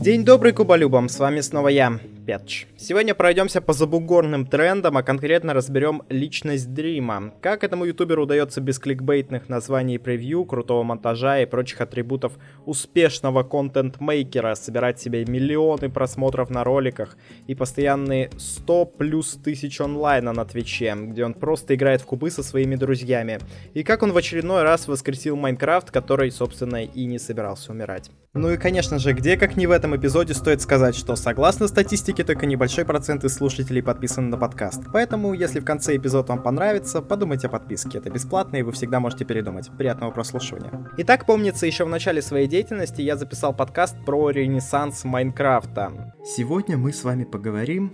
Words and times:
День 0.00 0.24
добрый, 0.24 0.52
куболюбам, 0.52 1.08
с 1.08 1.18
вами 1.18 1.40
снова 1.40 1.66
я, 1.66 1.98
Петч. 2.28 2.66
Сегодня 2.76 3.14
пройдемся 3.14 3.62
по 3.62 3.72
забугорным 3.72 4.44
трендам, 4.44 4.98
а 4.98 5.02
конкретно 5.02 5.54
разберем 5.54 6.02
личность 6.10 6.74
Дрима. 6.74 7.32
Как 7.40 7.64
этому 7.64 7.86
ютуберу 7.86 8.24
удается 8.24 8.60
без 8.60 8.78
кликбейтных 8.78 9.48
названий 9.48 9.98
превью, 9.98 10.44
крутого 10.44 10.82
монтажа 10.82 11.40
и 11.40 11.46
прочих 11.46 11.80
атрибутов 11.80 12.34
успешного 12.66 13.44
контент-мейкера 13.44 14.56
собирать 14.56 15.00
себе 15.00 15.24
миллионы 15.24 15.88
просмотров 15.88 16.50
на 16.50 16.64
роликах 16.64 17.16
и 17.46 17.54
постоянные 17.54 18.30
100 18.36 18.84
плюс 18.84 19.38
тысяч 19.42 19.80
онлайна 19.80 20.34
на 20.34 20.44
Твиче, 20.44 20.94
где 20.98 21.24
он 21.24 21.32
просто 21.32 21.76
играет 21.76 22.02
в 22.02 22.04
кубы 22.04 22.30
со 22.30 22.42
своими 22.42 22.76
друзьями. 22.76 23.38
И 23.72 23.82
как 23.82 24.02
он 24.02 24.12
в 24.12 24.16
очередной 24.18 24.64
раз 24.64 24.86
воскресил 24.86 25.36
Майнкрафт, 25.36 25.90
который, 25.90 26.30
собственно, 26.30 26.84
и 26.84 27.06
не 27.06 27.18
собирался 27.18 27.72
умирать. 27.72 28.10
Ну 28.34 28.52
и, 28.52 28.58
конечно 28.58 28.98
же, 28.98 29.14
где 29.14 29.36
как 29.36 29.56
не 29.56 29.66
в 29.66 29.70
этом 29.70 29.96
эпизоде 29.96 30.34
стоит 30.34 30.60
сказать, 30.60 30.94
что 30.94 31.16
согласно 31.16 31.66
статистике, 31.66 32.17
только 32.22 32.46
небольшой 32.46 32.84
процент 32.84 33.24
из 33.24 33.34
слушателей 33.34 33.82
подписан 33.82 34.30
на 34.30 34.36
подкаст. 34.36 34.82
Поэтому, 34.92 35.34
если 35.34 35.60
в 35.60 35.64
конце 35.64 35.96
эпизод 35.96 36.28
вам 36.28 36.42
понравится, 36.42 37.02
подумайте 37.02 37.46
о 37.46 37.50
подписке. 37.50 37.98
Это 37.98 38.10
бесплатно, 38.10 38.56
и 38.56 38.62
вы 38.62 38.72
всегда 38.72 39.00
можете 39.00 39.24
передумать. 39.24 39.70
Приятного 39.76 40.10
прослушивания. 40.10 40.88
Итак, 40.98 41.26
помнится, 41.26 41.66
еще 41.66 41.84
в 41.84 41.88
начале 41.88 42.22
своей 42.22 42.46
деятельности 42.46 43.02
я 43.02 43.16
записал 43.16 43.54
подкаст 43.54 43.96
про 44.04 44.30
ренессанс 44.30 45.04
Майнкрафта. 45.04 46.14
Сегодня 46.24 46.76
мы 46.76 46.92
с 46.92 47.04
вами 47.04 47.24
поговорим 47.24 47.92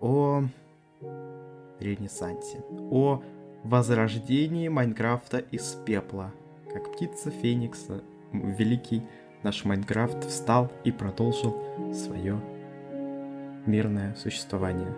о 0.00 0.44
ренессансе, 1.80 2.58
о 2.90 3.22
возрождении 3.64 4.68
Майнкрафта 4.68 5.38
из 5.38 5.76
пепла, 5.84 6.32
как 6.72 6.92
птица 6.92 7.30
Феникса, 7.30 8.02
великий 8.32 9.02
наш 9.42 9.64
Майнкрафт 9.64 10.24
встал 10.24 10.70
и 10.84 10.92
продолжил 10.92 11.56
свое 11.92 12.40
мирное 13.68 14.16
существование. 14.20 14.88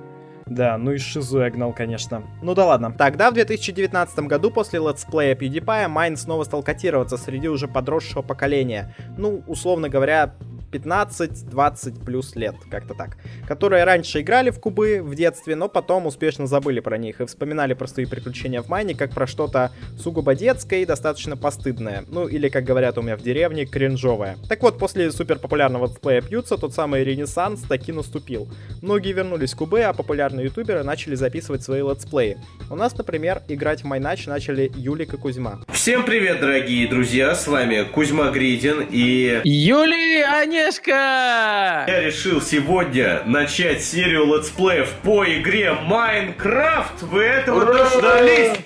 Да, 0.46 0.76
ну 0.78 0.92
и 0.92 0.98
шизу 0.98 1.40
я 1.40 1.50
гнал, 1.50 1.72
конечно. 1.72 2.24
Ну 2.42 2.54
да 2.54 2.66
ладно. 2.66 2.92
Тогда, 2.92 3.30
в 3.30 3.34
2019 3.34 4.18
году, 4.20 4.50
после 4.50 4.80
летсплея 4.80 5.36
PewDiePie, 5.36 5.86
Майн 5.86 6.16
снова 6.16 6.42
стал 6.42 6.64
котироваться 6.64 7.16
среди 7.16 7.48
уже 7.48 7.68
подросшего 7.68 8.22
поколения. 8.22 8.94
Ну, 9.16 9.44
условно 9.46 9.88
говоря, 9.88 10.34
15-20 10.72 12.04
плюс 12.04 12.36
лет, 12.36 12.54
как-то 12.70 12.94
так. 12.94 13.16
Которые 13.46 13.84
раньше 13.84 14.20
играли 14.20 14.50
в 14.50 14.60
кубы 14.60 15.00
в 15.02 15.14
детстве, 15.14 15.56
но 15.56 15.68
потом 15.68 16.06
успешно 16.06 16.46
забыли 16.46 16.80
про 16.80 16.98
них 16.98 17.20
и 17.20 17.26
вспоминали 17.26 17.74
простые 17.74 18.06
приключения 18.06 18.62
в 18.62 18.68
майне 18.68 18.94
как 18.94 19.12
про 19.12 19.26
что-то 19.26 19.72
сугубо 19.98 20.34
детское 20.34 20.82
и 20.82 20.86
достаточно 20.86 21.36
постыдное. 21.36 22.04
Ну 22.08 22.28
или, 22.28 22.48
как 22.48 22.64
говорят 22.64 22.98
у 22.98 23.02
меня 23.02 23.16
в 23.16 23.22
деревне, 23.22 23.66
кринжовое. 23.66 24.36
Так 24.48 24.62
вот, 24.62 24.78
после 24.78 25.10
супер 25.12 25.38
популярного 25.38 25.86
летсплея 25.86 26.20
Пьются, 26.20 26.56
тот 26.56 26.74
самый 26.74 27.04
ренессанс 27.04 27.62
таки 27.62 27.92
наступил. 27.92 28.48
Многие 28.82 29.12
вернулись 29.12 29.52
в 29.52 29.56
кубы, 29.56 29.82
а 29.82 29.92
популярные 29.92 30.46
ютуберы 30.46 30.82
начали 30.82 31.14
записывать 31.14 31.62
свои 31.62 31.82
летсплеи. 31.82 32.38
У 32.70 32.76
нас, 32.76 32.96
например, 32.96 33.42
играть 33.48 33.82
в 33.82 33.84
Майнач 33.86 34.26
начали 34.26 34.70
Юлик 34.74 35.14
и 35.14 35.16
Кузьма. 35.16 35.60
Всем 35.72 36.04
привет, 36.04 36.40
дорогие 36.40 36.86
друзья, 36.88 37.34
с 37.34 37.46
вами 37.46 37.84
Кузьма 37.84 38.30
Гридин 38.30 38.86
и... 38.90 39.40
Юлий 39.44 40.22
Онежка! 40.60 41.84
Я 41.88 42.00
решил 42.00 42.42
сегодня 42.42 43.22
начать 43.24 43.82
серию 43.82 44.26
летсплеев 44.26 44.92
по 45.02 45.24
игре 45.24 45.72
Майнкрафт. 45.72 47.02
Вы 47.02 47.22
этого 47.22 47.64
дождались? 47.64 48.58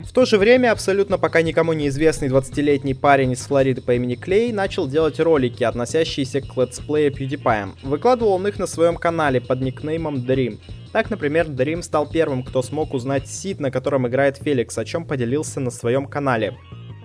В 0.00 0.12
то 0.14 0.24
же 0.24 0.38
время 0.38 0.72
абсолютно 0.72 1.18
пока 1.18 1.42
никому 1.42 1.74
неизвестный 1.74 2.28
20-летний 2.28 2.94
парень 2.94 3.32
из 3.32 3.40
Флориды 3.46 3.82
по 3.82 3.94
имени 3.94 4.14
Клей 4.14 4.52
начал 4.52 4.88
делать 4.88 5.20
ролики, 5.20 5.64
относящиеся 5.64 6.40
к 6.40 6.56
летсплею 6.56 7.12
PewDiePie. 7.12 7.72
Выкладывал 7.82 8.32
он 8.32 8.46
их 8.46 8.58
на 8.58 8.66
своем 8.66 8.96
канале 8.96 9.40
под 9.40 9.60
никнеймом 9.60 10.16
Dream. 10.16 10.58
Так, 10.92 11.10
например, 11.10 11.46
Dream 11.46 11.82
стал 11.82 12.08
первым, 12.08 12.42
кто 12.42 12.62
смог 12.62 12.94
узнать 12.94 13.28
сид, 13.28 13.60
на 13.60 13.70
котором 13.70 14.08
играет 14.08 14.38
Феликс, 14.38 14.76
о 14.78 14.84
чем 14.84 15.06
поделился 15.06 15.60
на 15.60 15.70
своем 15.70 16.06
канале. 16.06 16.56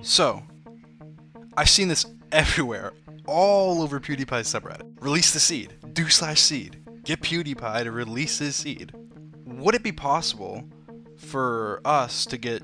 So, 0.02 0.42
I've 1.57 1.69
seen 1.69 1.89
this 1.89 2.07
everywhere, 2.31 2.93
all 3.27 3.83
over 3.83 4.01
PewDiePie's 4.01 4.53
subreddit. 4.53 4.83
Release 5.01 5.33
the 5.33 5.41
seed. 5.41 5.75
Do 5.93 6.09
slash 6.09 6.41
seed. 6.41 6.83
Get 7.05 7.21
PewDiePie 7.21 7.85
to 7.85 7.91
release 7.91 8.39
his 8.39 8.57
seed. 8.57 8.93
Would 9.47 9.75
it 9.75 9.83
be 9.83 9.93
possible 9.93 10.65
for 11.17 11.81
us 11.85 12.27
to 12.27 12.37
get 12.39 12.63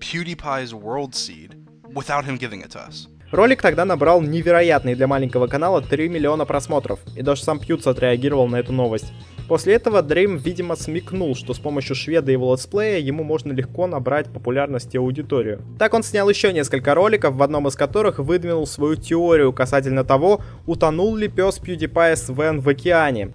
PewDiePie's 0.00 0.74
world 0.74 1.14
seed 1.14 1.54
without 1.94 2.24
him 2.24 2.36
giving 2.36 2.60
it 2.60 2.70
to 2.72 2.80
us? 2.80 3.08
Ролик 3.30 3.62
тогда 3.62 3.84
набрал 3.84 4.20
невероятный 4.22 4.94
для 4.94 5.08
маленького 5.08 5.48
канала 5.48 5.82
3 5.82 6.08
миллиона 6.08 6.44
просмотров, 6.44 7.00
и 7.16 7.22
даже 7.22 7.42
сам 7.42 7.58
Пьюц 7.58 7.86
отреагировал 7.86 8.46
на 8.46 8.56
эту 8.56 8.72
новость. 8.72 9.12
После 9.49 9.73
этого 9.73 10.03
Дрейм, 10.03 10.37
видимо, 10.37 10.75
смекнул, 10.75 11.35
что 11.35 11.55
с 11.55 11.59
помощью 11.59 11.95
шведа 11.95 12.31
и 12.31 12.33
его 12.33 12.53
летсплея 12.53 12.99
ему 12.99 13.23
можно 13.23 13.51
легко 13.51 13.87
набрать 13.87 14.31
популярность 14.31 14.93
и 14.93 14.99
аудиторию. 14.99 15.63
Так 15.79 15.95
он 15.95 16.03
снял 16.03 16.29
еще 16.29 16.53
несколько 16.53 16.93
роликов, 16.93 17.33
в 17.33 17.41
одном 17.41 17.67
из 17.67 17.75
которых 17.75 18.19
выдвинул 18.19 18.67
свою 18.67 18.95
теорию 18.95 19.51
касательно 19.51 20.03
того, 20.03 20.41
утонул 20.67 21.15
ли 21.15 21.27
пес 21.27 21.59
PewDiePie 21.59 22.15
Свен 22.15 22.59
в 22.61 22.69
океане. 22.69 23.33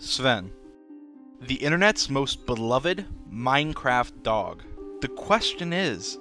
Sven, 0.00 0.50
the 1.46 1.62
internet's 1.62 2.10
most 2.10 2.44
beloved 2.44 3.04
Minecraft 3.30 4.24
dog. 4.24 4.62
The 5.00 5.08
question 5.08 5.72
is, 5.72 6.18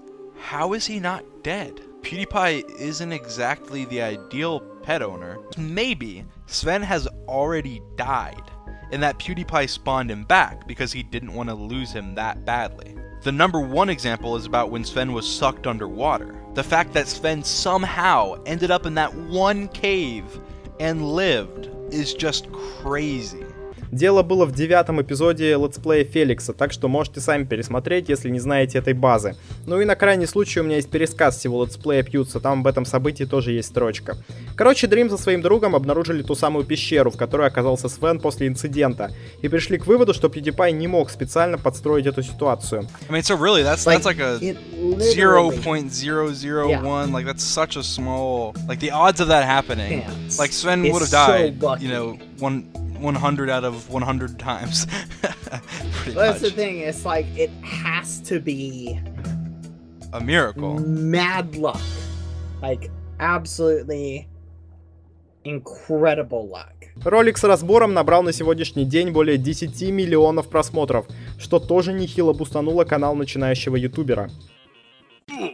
how 0.52 0.74
is 0.74 0.86
he 0.86 1.00
not 1.00 1.24
dead? 1.42 1.82
PewDiePie 2.04 2.80
isn't 2.80 3.12
exactly 3.12 3.86
the 3.86 4.04
ideal 4.04 4.62
pet 4.84 5.02
owner. 5.02 5.40
Maybe 5.58 6.26
Sven 6.46 6.84
has 6.84 7.08
already 7.28 7.82
died, 7.98 8.44
and 8.92 9.02
that 9.04 9.20
PewDiePie 9.20 9.70
spawned 9.70 10.12
him 10.12 10.24
back 10.24 10.68
because 10.68 10.92
he 10.92 11.04
didn't 11.04 11.34
want 11.34 11.50
to 11.50 11.56
lose 11.56 11.92
him 11.92 12.16
that 12.16 12.46
badly. 12.46 12.96
The 13.22 13.32
number 13.32 13.60
one 13.60 13.90
example 13.90 14.36
is 14.36 14.46
about 14.46 14.70
when 14.70 14.84
Sven 14.84 15.14
was 15.14 15.28
sucked 15.28 15.66
underwater. 15.66 16.36
The 16.54 16.64
fact 16.64 16.94
that 16.94 17.08
Sven 17.08 17.44
somehow 17.44 18.36
ended 18.46 18.72
up 18.72 18.86
in 18.86 18.94
that 18.96 19.14
one 19.14 19.68
cave 19.70 20.40
and 20.80 21.14
lived 21.14 21.70
is 21.92 22.14
just 22.14 22.52
crazy. 22.52 23.45
Дело 23.96 24.24
было 24.24 24.46
в 24.46 24.52
девятом 24.52 25.02
эпизоде 25.02 25.54
летсплея 25.54 26.04
Феликса, 26.04 26.52
так 26.52 26.74
что 26.74 26.90
можете 26.90 27.22
сами 27.22 27.46
пересмотреть, 27.46 28.10
если 28.10 28.30
не 28.30 28.42
знаете 28.42 28.80
этой 28.80 28.92
базы. 28.94 29.38
Ну 29.66 29.80
и 29.80 29.86
на 29.86 29.96
крайний 29.96 30.28
случай 30.28 30.60
у 30.60 30.64
меня 30.64 30.76
есть 30.76 30.90
пересказ 30.90 31.38
всего 31.38 31.64
летсплея 31.64 32.04
Пьютса, 32.04 32.42
там 32.42 32.60
об 32.60 32.68
этом 32.68 32.84
событии 32.84 33.24
тоже 33.24 33.54
есть 33.54 33.70
строчка. 33.70 34.18
Короче, 34.58 34.88
Дрим 34.88 35.10
со 35.10 35.18
своим 35.18 35.42
другом 35.42 35.78
обнаружили 35.78 36.24
ту 36.24 36.36
самую 36.36 36.66
пещеру, 36.66 37.10
в 37.10 37.16
которой 37.16 37.48
оказался 37.48 37.88
Свен 37.88 38.20
после 38.20 38.48
инцидента, 38.48 39.12
и 39.42 39.48
пришли 39.48 39.78
к 39.78 39.88
выводу, 39.88 40.14
что 40.14 40.28
PewDiePie 40.28 40.72
не 40.74 40.90
мог 40.90 41.10
специально 41.10 41.58
подстроить 41.58 42.06
эту 42.06 42.22
ситуацию. 42.22 42.86
I 43.10 43.14
mean, 43.14 43.22
so 43.24 43.38
really, 43.38 43.64
that's 43.64 43.86
Like, 43.86 44.04
that's 44.04 44.06
like 44.06 44.20
a 44.20 44.40
it 44.42 44.58
zero 45.00 45.44
literally 45.48 45.64
point 45.64 45.94
zero 45.94 46.34
zero 46.34 46.68
Yeah. 46.68 46.84
one. 46.84 47.14
Like 47.14 47.26
that's 47.26 47.46
such 47.46 47.78
a 47.78 47.82
small. 47.82 48.54
Like 48.68 48.82
the 48.82 48.92
odds 48.92 49.22
of 49.22 49.30
that 49.30 49.46
happening. 49.46 50.04
Like 50.38 50.52
Sven 50.52 50.82
would 50.92 51.02
have 51.02 51.12
died. 51.12 51.82
you 51.82 51.88
know, 51.88 52.18
one. 52.40 52.66
100 53.00 53.50
out 53.50 53.64
of 53.64 53.90
100 53.90 54.40
times. 54.40 54.88
Pretty 55.94 56.12
That's 56.14 56.42
the 56.42 56.52
thing. 56.52 56.80
It's 56.80 57.06
like 57.06 57.26
it 57.38 57.50
has 57.64 58.20
to 58.30 58.40
be 58.40 59.00
A 60.14 60.20
miracle. 60.22 60.80
mad 60.80 61.56
luck, 61.56 61.82
like 62.62 62.90
absolutely 63.20 64.28
incredible 65.44 66.48
luck. 66.50 66.72
Ролик 67.04 67.38
с 67.38 67.44
разбором 67.44 67.94
набрал 67.94 68.24
на 68.24 68.32
сегодняшний 68.32 68.86
день 68.86 69.12
более 69.12 69.38
10 69.38 69.82
миллионов 69.92 70.48
просмотров, 70.50 71.06
что 71.38 71.60
тоже 71.60 71.92
нехило 71.92 72.32
бустануло 72.34 72.86
канал 72.86 73.16
начинающего 73.16 73.76
ютубера. 73.76 74.30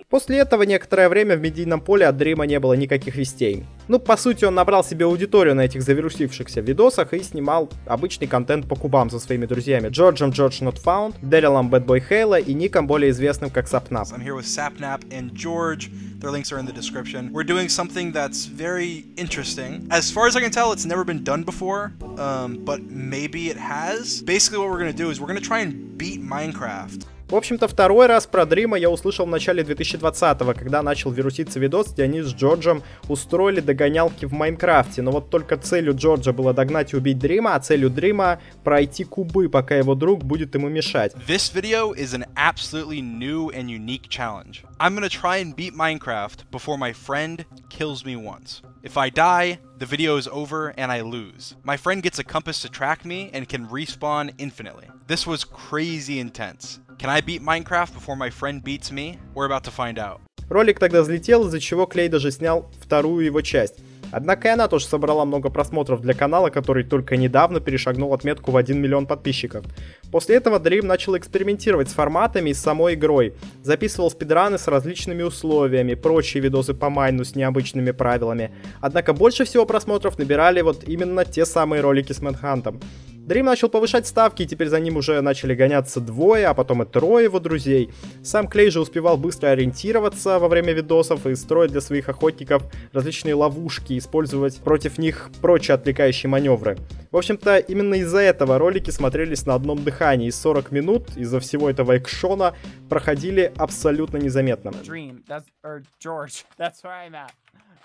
После 0.09 0.39
этого 0.39 0.63
некоторое 0.63 1.07
время 1.07 1.38
в 1.38 1.41
медийном 1.41 1.79
поле 1.79 2.06
от 2.06 2.18
Дрима 2.18 2.45
не 2.45 2.59
было 2.59 2.73
никаких 2.73 3.15
вестей. 3.15 3.65
Ну, 3.88 3.97
по 4.00 4.18
сути, 4.18 4.45
он 4.45 4.56
набрал 4.56 4.83
себе 4.83 5.06
аудиторию 5.06 5.56
на 5.56 5.62
этих 5.62 5.81
завирусившихся 5.81 6.59
видосах 6.59 7.13
и 7.13 7.23
снимал 7.23 7.69
обычный 7.85 8.27
контент 8.27 8.68
по 8.68 8.75
кубам 8.75 9.09
со 9.09 9.19
своими 9.19 9.45
друзьями 9.45 9.88
Джорджем 9.88 10.31
Джордж 10.31 10.62
Not 10.62 10.81
Found, 10.83 11.15
Дэрилом 11.21 11.69
Бэтбой 11.69 12.01
Хейла 12.01 12.39
и 12.39 12.53
Ником, 12.53 12.88
более 12.88 13.12
известным 13.12 13.50
как 13.50 13.68
Сапнап. 13.68 14.07
I'm 14.12 14.21
here 14.21 14.35
with 14.35 14.45
Sapnap 14.45 15.03
and 15.12 15.33
George. 15.33 15.89
Their 16.19 16.31
links 16.31 16.51
are 16.51 16.59
in 16.59 16.65
the 16.65 16.74
description. 16.74 17.31
We're 17.31 17.44
doing 17.44 17.69
something 17.69 18.12
that's 18.12 18.45
very 18.45 19.06
interesting. 19.15 19.88
As 19.89 20.12
far 20.12 20.27
as 20.27 20.35
I 20.35 20.41
can 20.41 20.51
tell, 20.51 20.74
it's 20.74 20.85
never 20.85 21.03
been 21.03 21.24
done 21.24 21.44
before, 21.44 21.94
um, 22.19 22.59
but 22.63 22.81
maybe 22.83 23.50
it 23.50 23.57
has. 23.57 24.21
Basically, 24.21 24.59
what 24.59 24.69
we're 24.69 24.79
gonna 24.79 24.94
do 24.94 25.09
is 25.09 25.19
we're 25.19 25.27
gonna 25.27 25.39
try 25.39 25.59
and 25.59 25.97
beat 25.97 26.21
Minecraft. 26.21 27.06
В 27.31 27.36
общем-то, 27.38 27.69
второй 27.69 28.07
раз 28.07 28.28
про 28.28 28.45
Дрима 28.45 28.78
я 28.78 28.89
услышал 28.89 29.25
в 29.25 29.30
начале 29.30 29.63
2020-го, 29.63 30.54
когда 30.54 30.83
начал 30.83 31.12
вируситься 31.12 31.62
видос, 31.62 31.94
где 31.94 32.04
они 32.04 32.22
с 32.22 32.33
Джорджем 32.33 32.83
устроили 33.07 33.62
догонялки 33.62 34.25
в 34.25 34.33
Майнкрафте. 34.33 35.01
Но 35.01 35.12
вот 35.12 35.30
только 35.30 35.56
целью 35.56 35.95
Джорджа 35.95 36.33
было 36.33 36.54
догнать 36.54 36.92
и 36.92 36.98
убить 36.98 37.19
Дрима, 37.19 37.56
а 37.56 37.60
целью 37.62 37.89
Дрима 37.89 38.42
пройти 38.66 39.06
кубы, 39.06 39.48
пока 39.48 39.75
его 39.75 39.95
друг 39.95 40.25
будет 40.25 40.56
ему 40.56 40.68
мешать. 40.68 41.13
This 41.25 41.50
video 41.50 41.94
is 41.94 42.13
an 42.13 42.25
absolutely 42.36 43.01
new 43.01 43.50
and 43.51 43.69
unique 43.69 44.10
challenge. 44.10 44.66
I'm 44.77 44.94
gonna 44.94 45.07
try 45.07 45.38
and 45.38 45.56
beat 45.56 45.74
Minecraft 45.74 46.51
before 46.51 46.77
my 46.77 46.92
friend 46.92 47.45
kills 47.69 48.04
me 48.04 48.18
once. 48.18 48.62
If 48.84 48.98
I 48.98 49.10
die, 49.10 49.60
the 49.77 49.86
video 49.86 50.18
is 50.18 50.27
over 50.27 50.74
and 50.75 50.92
I 50.92 51.01
lose. 51.01 51.56
My 51.63 51.77
friend 51.77 52.04
gets 52.04 52.19
a 52.19 52.25
compass 52.25 52.62
to 52.63 52.69
track 52.69 53.06
me 53.06 53.30
and 53.31 53.48
can 53.48 53.68
respawn 53.68 54.34
infinitely. 54.38 54.89
This 55.07 55.25
was 55.25 55.45
crazy 55.45 56.19
intense. 56.19 56.80
Can 57.01 57.09
I 57.09 57.19
beat 57.19 57.42
Minecraft 57.42 57.95
before 57.95 58.15
my 58.15 58.30
friend 58.30 58.63
beats 58.63 58.92
me? 58.92 59.18
We're 59.33 59.48
about 59.48 59.63
to 59.63 59.71
find 59.71 59.98
out. 59.98 60.19
Ролик 60.50 60.77
тогда 60.77 61.01
взлетел, 61.01 61.48
из-за 61.48 61.59
чего 61.59 61.88
Клей 61.88 62.09
даже 62.09 62.30
снял 62.30 62.69
вторую 62.80 63.25
его 63.25 63.42
часть. 63.42 63.80
Однако 64.12 64.50
и 64.50 64.51
она 64.51 64.68
тоже 64.68 64.86
собрала 64.86 65.25
много 65.25 65.50
просмотров 65.50 66.01
для 66.01 66.13
канала, 66.13 66.51
который 66.51 66.83
только 66.83 67.18
недавно 67.18 67.59
перешагнул 67.59 68.13
отметку 68.13 68.51
в 68.51 68.57
1 68.57 68.80
миллион 68.80 69.07
подписчиков. 69.07 69.65
После 70.12 70.36
этого 70.36 70.59
Dream 70.59 70.86
начал 70.86 71.18
экспериментировать 71.18 71.89
с 71.89 71.94
форматами 71.94 72.51
и 72.51 72.53
с 72.53 72.59
самой 72.59 72.94
игрой. 72.94 73.33
Записывал 73.63 74.12
спидраны 74.12 74.59
с 74.59 74.68
различными 74.68 75.24
условиями, 75.24 75.95
прочие 75.95 76.44
видосы 76.44 76.75
по 76.75 76.92
майну 76.92 77.25
с 77.25 77.36
необычными 77.36 77.89
правилами. 77.89 78.51
Однако 78.80 79.13
больше 79.13 79.45
всего 79.45 79.65
просмотров 79.65 80.19
набирали 80.19 80.62
вот 80.62 80.83
именно 80.83 81.25
те 81.25 81.48
самые 81.48 81.81
ролики 81.81 82.13
с 82.13 82.21
Мэнхантом. 82.21 82.80
Дрим 83.25 83.45
начал 83.45 83.69
повышать 83.69 84.07
ставки, 84.07 84.41
и 84.41 84.47
теперь 84.47 84.68
за 84.68 84.79
ним 84.79 84.97
уже 84.97 85.21
начали 85.21 85.53
гоняться 85.53 86.01
двое, 86.01 86.47
а 86.47 86.53
потом 86.53 86.81
и 86.83 86.85
трое 86.85 87.25
его 87.25 87.39
друзей. 87.39 87.91
Сам 88.23 88.47
Клей 88.47 88.71
же 88.71 88.81
успевал 88.81 89.15
быстро 89.15 89.50
ориентироваться 89.50 90.39
во 90.39 90.47
время 90.47 90.73
видосов 90.73 91.27
и 91.27 91.35
строить 91.35 91.71
для 91.71 91.81
своих 91.81 92.09
охотников 92.09 92.63
различные 92.91 93.35
ловушки, 93.35 93.97
использовать 93.97 94.57
против 94.57 94.97
них 94.97 95.29
прочие 95.39 95.75
отвлекающие 95.75 96.29
маневры. 96.29 96.77
В 97.12 97.18
общем-то, 97.18 97.59
именно 97.59 97.95
из-за 97.95 98.19
этого 98.19 98.57
ролики 98.57 98.89
смотрелись 98.89 99.45
на 99.45 99.53
одном 99.53 99.83
дыхании, 99.83 100.27
и 100.27 100.31
40 100.31 100.71
минут 100.71 101.15
из-за 101.15 101.39
всего 101.39 101.69
этого 101.69 101.97
экшона 101.97 102.56
проходили 102.89 103.53
абсолютно 103.56 104.17
незаметно. 104.17 104.69
Dream. 104.83 105.24
That's 105.27 105.45
or 105.63 105.83
George. 106.00 106.44
That's 106.57 106.83
where 106.83 106.94
I'm 106.94 107.13
at. 107.13 107.31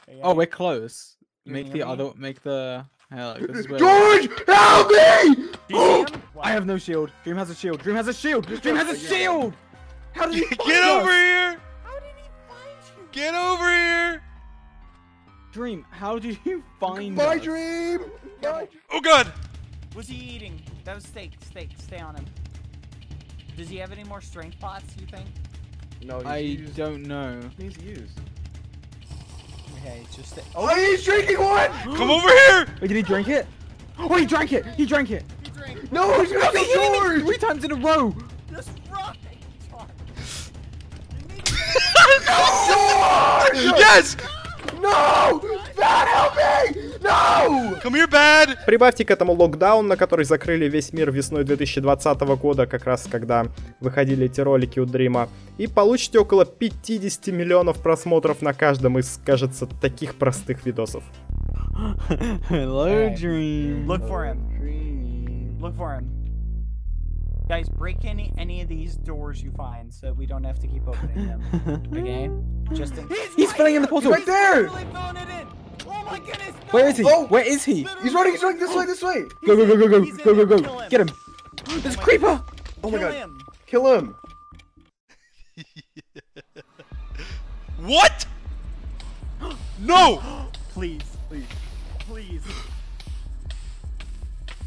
Okay? 0.09 0.21
Oh, 0.23 0.35
we're 0.35 0.47
close. 0.47 1.17
Make 1.45 1.73
the 1.73 1.83
other, 1.83 2.11
make 2.17 2.43
the. 2.43 2.87
Yeah, 3.13 3.27
like, 3.29 3.47
this 3.47 3.59
is 3.59 3.69
where 3.69 3.79
George, 3.79 4.29
help 4.49 4.89
me! 4.89 5.35
Do 5.69 5.77
you 5.77 6.07
see 6.07 6.13
him? 6.15 6.23
I 6.41 6.51
have 6.51 6.67
no 6.67 6.77
shield. 6.77 7.11
Dream 7.25 7.37
has 7.37 7.51
a 7.51 7.55
shield. 7.55 7.81
Dream 7.83 7.97
has 7.97 8.09
a 8.09 8.15
shield. 8.15 8.47
Dream 8.47 8.77
has 8.77 8.89
a 8.89 8.99
shield. 8.99 9.55
How 10.13 10.27
did 10.27 10.35
he 10.37 10.45
find 10.45 10.69
Get 10.69 10.83
over 10.85 11.09
us? 11.11 11.17
here! 11.17 11.61
How 11.85 11.95
did 11.95 12.03
he 12.17 12.29
find 12.49 12.99
you? 12.99 13.09
Get 13.13 13.35
over 13.35 13.69
here! 13.71 14.23
Dream, 15.53 15.87
how 15.91 16.19
did 16.19 16.39
you 16.45 16.63
find 16.81 17.15
My 17.15 17.37
us? 17.37 17.43
dream! 17.43 18.01
Oh 18.45 18.53
My 18.53 18.69
Oh 18.91 19.01
god! 19.01 19.33
Was 19.95 20.09
he 20.09 20.17
eating? 20.17 20.61
That 20.85 20.95
was 20.97 21.05
steak. 21.05 21.33
Steak. 21.43 21.71
Stay 21.79 21.99
on 21.99 22.17
him. 22.17 22.27
Does 23.57 23.69
he 23.69 23.77
have 23.79 23.93
any 23.93 24.05
more 24.05 24.21
strength 24.21 24.59
pots? 24.61 24.85
You 25.01 25.07
think? 25.07 25.27
No, 26.03 26.19
he's 26.19 26.27
I 26.27 26.37
used. 26.39 26.77
don't 26.77 27.03
know. 27.05 27.41
He's 27.59 27.79
used. 27.79 28.21
Okay, 29.87 30.03
just 30.13 30.31
stay. 30.31 30.43
Oh, 30.57 30.67
he's 30.75 31.05
drinking 31.05 31.39
one! 31.39 31.71
Come 31.97 32.11
over 32.11 32.29
here! 32.29 32.67
Wait, 32.81 32.89
did 32.89 32.97
he 32.97 33.03
drink 33.03 33.29
it? 33.29 33.47
Oh, 33.99 34.13
he 34.17 34.27
drank 34.27 34.53
it. 34.53 34.67
He 34.77 34.85
drank 34.85 35.13
it. 35.13 35.23
He 35.45 35.51
drank. 35.51 35.79
It. 35.85 35.93
No, 35.93 36.21
he's 36.21 36.33
gonna 36.33 36.45
How's 36.45 36.57
he 36.57 36.65
kill 36.65 36.83
hitting 36.83 36.93
me 36.93 36.99
George! 36.99 37.23
three 37.23 37.39
times 37.39 37.65
in 37.65 37.71
a 37.71 37.77
row? 37.77 38.15
Just 38.51 38.71
run! 38.91 39.17
Yes! 43.55 44.17
No! 44.81 44.91
Bad, 44.91 45.41
help! 45.41 45.45
No! 45.45 45.56
Come 47.83 47.95
here, 47.95 48.11
bad! 48.11 48.65
Прибавьте 48.67 49.05
к 49.05 49.11
этому 49.11 49.33
локдаун, 49.33 49.87
на 49.87 49.97
который 49.97 50.25
закрыли 50.25 50.69
весь 50.69 50.93
мир 50.93 51.13
весной 51.13 51.45
2020 51.45 52.21
года, 52.41 52.67
как 52.67 52.85
раз 52.85 53.07
когда 53.11 53.47
выходили 53.81 54.27
эти 54.27 54.41
ролики 54.41 54.81
у 54.81 54.87
Дрима, 54.87 55.29
и 55.59 55.67
получите 55.67 56.19
около 56.19 56.45
50 56.45 57.29
миллионов 57.29 57.81
просмотров 57.81 58.43
на 58.43 58.53
каждом 58.55 58.99
из, 58.99 59.21
кажется, 59.25 59.67
таких 59.67 60.17
простых 60.17 60.67
видосов. 60.67 61.05
Hello, 62.49 63.15
Dream. 63.15 63.87
Look 63.87 64.03
for 64.09 64.25
him. 64.25 65.61
Look 65.61 65.77
for 65.77 65.95
him. 65.95 66.11
Guys, 67.49 67.69
break 67.69 68.05
any 68.05 68.33
any 68.37 68.61
of 68.61 68.69
these 68.69 68.97
doors 68.97 69.41
you 69.41 69.53
find 69.53 69.95
so 69.95 70.13
we 70.13 70.27
don't 70.27 70.43
have 70.43 70.59
to 70.59 70.67
keep 70.67 70.89
opening 70.89 71.29
them. 71.29 71.41
Okay? 71.93 72.29
Just 72.75 72.97
in 72.99 73.09
He's 73.37 73.53
filling 73.53 73.77
in 73.77 73.83
the 73.83 73.89
portal. 73.89 74.11
Right 74.11 74.27
there! 74.27 74.65
Really! 74.65 74.87
Oh 75.87 76.05
my 76.05 76.19
goodness! 76.19 76.55
Where 76.71 76.89
is 76.89 76.97
he? 76.97 77.05
Oh! 77.05 77.27
Where 77.27 77.45
is 77.45 77.65
he? 77.65 77.87
He's 78.03 78.15
running, 78.15 78.33
he's 78.33 78.43
running 78.43 78.61
this 78.61 78.75
way, 78.75 78.87
this 78.87 79.03
way! 79.03 79.25
Go, 79.47 79.57
go, 79.57 79.67
go, 79.67 79.77
go, 79.77 79.89
go, 79.89 80.05
go, 80.05 80.35
go, 80.35 80.47
go. 80.47 80.59
Kill 80.63 80.79
him. 80.81 80.89
Get 80.91 81.01
him. 81.01 81.11
Oh 81.69 81.79
There's 81.79 81.97
a 81.97 81.99
creeper. 81.99 82.41
Oh 82.85 82.91
my 82.91 82.99
Kill 82.99 83.09
god. 83.09 83.15
him! 83.15 83.41
Kill 83.67 83.95
him! 83.95 84.17
What? 87.81 88.27
No! 89.81 90.21
Please, 90.73 91.03
please, 91.29 91.47
please. 92.01 92.43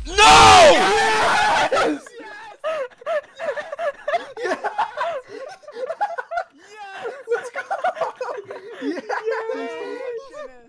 No! 0.08 1.96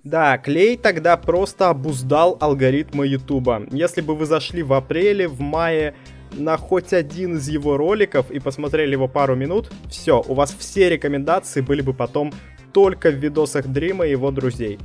Да, 0.03 0.39
Клей 0.39 0.77
тогда 0.77 1.17
просто 1.17 1.69
обуздал 1.69 2.37
алгоритмы 2.41 3.07
Ютуба. 3.07 3.67
Если 3.71 4.01
бы 4.01 4.17
вы 4.17 4.27
зашли 4.27 4.63
в 4.63 4.73
апреле, 4.73 5.29
в 5.29 5.41
мае 5.41 5.95
на 6.33 6.57
хоть 6.57 6.93
один 6.93 7.37
из 7.37 7.49
его 7.49 7.77
роликов 7.77 8.31
и 8.31 8.39
посмотрели 8.39 8.93
его 8.93 9.09
пару 9.09 9.37
минут, 9.37 9.71
все, 9.89 10.23
у 10.27 10.35
вас 10.35 10.55
все 10.59 10.89
рекомендации 10.89 11.61
были 11.61 11.83
бы 11.83 11.93
потом 11.93 12.33
только 12.73 13.11
в 13.11 13.15
видосах 13.15 13.67
Дрима 13.67 14.07
и 14.07 14.13
его 14.13 14.31
друзей. 14.31 14.79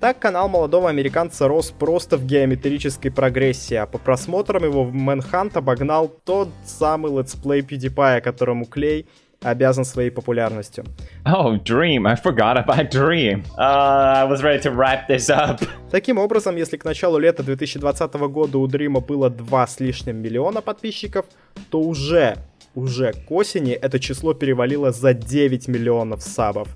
Так 0.00 0.20
канал 0.20 0.48
молодого 0.48 0.88
американца 0.88 1.48
рос 1.48 1.72
просто 1.76 2.16
в 2.16 2.24
геометрической 2.24 3.10
прогрессии, 3.10 3.74
а 3.74 3.86
по 3.86 3.98
просмотрам 3.98 4.62
его 4.62 4.84
в 4.84 4.94
Manhunt 4.94 5.58
обогнал 5.58 6.08
тот 6.08 6.50
самый 6.64 7.16
летсплей 7.16 7.62
PewDiePie, 7.62 8.20
которому 8.20 8.64
Клей 8.64 9.08
обязан 9.42 9.84
своей 9.84 10.10
популярностью. 10.10 10.84
Oh, 11.24 11.62
Dream. 11.62 12.06
I 12.06 12.14
forgot 12.14 12.56
about 12.56 12.90
Dream. 12.90 13.44
Uh, 13.56 14.24
I 14.24 14.24
was 14.24 14.42
ready 14.42 14.60
to 14.62 14.74
wrap 14.74 15.08
this 15.08 15.30
up. 15.30 15.60
Таким 15.90 16.18
образом, 16.18 16.56
если 16.56 16.76
к 16.76 16.84
началу 16.84 17.18
лета 17.18 17.42
2020 17.42 18.14
года 18.14 18.58
у 18.58 18.66
Дрима 18.66 19.00
было 19.00 19.30
2 19.30 19.66
с 19.66 19.80
лишним 19.80 20.16
миллиона 20.16 20.60
подписчиков, 20.60 21.26
то 21.70 21.80
уже, 21.80 22.36
уже 22.74 23.12
к 23.12 23.30
осени 23.30 23.72
это 23.72 24.00
число 24.00 24.34
перевалило 24.34 24.90
за 24.92 25.14
9 25.14 25.68
миллионов 25.68 26.22
сабов. 26.22 26.68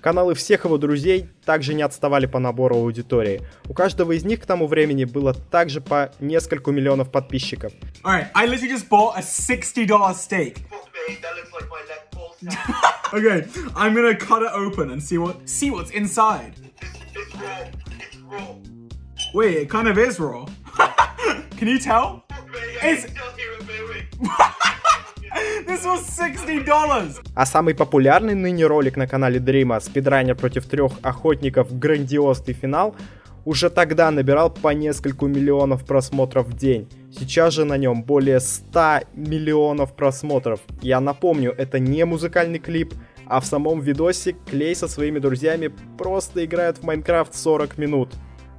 Каналы 0.00 0.34
всех 0.34 0.64
его 0.64 0.78
друзей 0.78 1.28
также 1.44 1.74
не 1.74 1.82
отставали 1.82 2.24
по 2.26 2.38
набору 2.38 2.76
аудитории. 2.76 3.42
У 3.68 3.74
каждого 3.74 4.12
из 4.12 4.24
них 4.24 4.40
к 4.40 4.46
тому 4.46 4.66
времени 4.66 5.04
было 5.04 5.34
также 5.34 5.82
по 5.82 6.10
нескольку 6.20 6.70
миллионов 6.70 7.10
подписчиков. 7.10 7.72
Alright, 8.02 8.28
I 8.34 8.46
literally 8.46 8.70
just 8.70 8.88
bought 8.88 9.16
a 9.16 9.20
$60 9.20 10.14
steak. 10.14 10.56
Okay, 13.12 13.44
I'm 13.74 13.92
gonna 13.92 14.14
cut 14.14 14.42
it 14.42 14.52
open 14.52 14.92
and 14.92 15.02
see 15.02 15.18
what 15.18 15.48
see 15.48 15.72
what's 15.72 15.90
inside. 15.90 16.54
Wait, 19.34 19.56
it 19.56 19.68
kind 19.68 19.88
of 19.88 19.98
is 19.98 20.20
raw. 20.20 20.46
Can 21.58 21.66
you 21.66 21.80
tell? 21.80 22.24
It's... 22.82 23.06
this 25.66 25.84
was 25.84 26.08
$60! 26.08 27.20
А 27.34 27.46
самый 27.46 27.74
популярный 27.74 28.34
ныне 28.34 28.66
ролик 28.66 28.96
на 28.96 29.08
канале 29.08 29.40
Дрима 29.40 29.80
«Спидранер 29.80 30.36
против 30.36 30.66
трех 30.66 30.92
охотников. 31.02 31.76
Грандиозный 31.76 32.54
финал» 32.54 32.94
уже 33.44 33.70
тогда 33.70 34.10
набирал 34.10 34.50
по 34.50 34.68
нескольку 34.68 35.26
миллионов 35.26 35.84
просмотров 35.84 36.46
в 36.46 36.56
день. 36.56 36.88
Сейчас 37.10 37.54
же 37.54 37.64
на 37.64 37.76
нем 37.76 38.02
более 38.02 38.40
100 38.40 39.00
миллионов 39.14 39.94
просмотров. 39.94 40.60
Я 40.82 41.00
напомню, 41.00 41.54
это 41.56 41.78
не 41.78 42.04
музыкальный 42.04 42.58
клип, 42.58 42.94
а 43.26 43.40
в 43.40 43.46
самом 43.46 43.80
видосе 43.80 44.36
Клей 44.48 44.74
со 44.74 44.88
своими 44.88 45.18
друзьями 45.18 45.72
просто 45.96 46.44
играют 46.44 46.78
в 46.78 46.82
Майнкрафт 46.82 47.34
40 47.34 47.78
минут. 47.78 48.14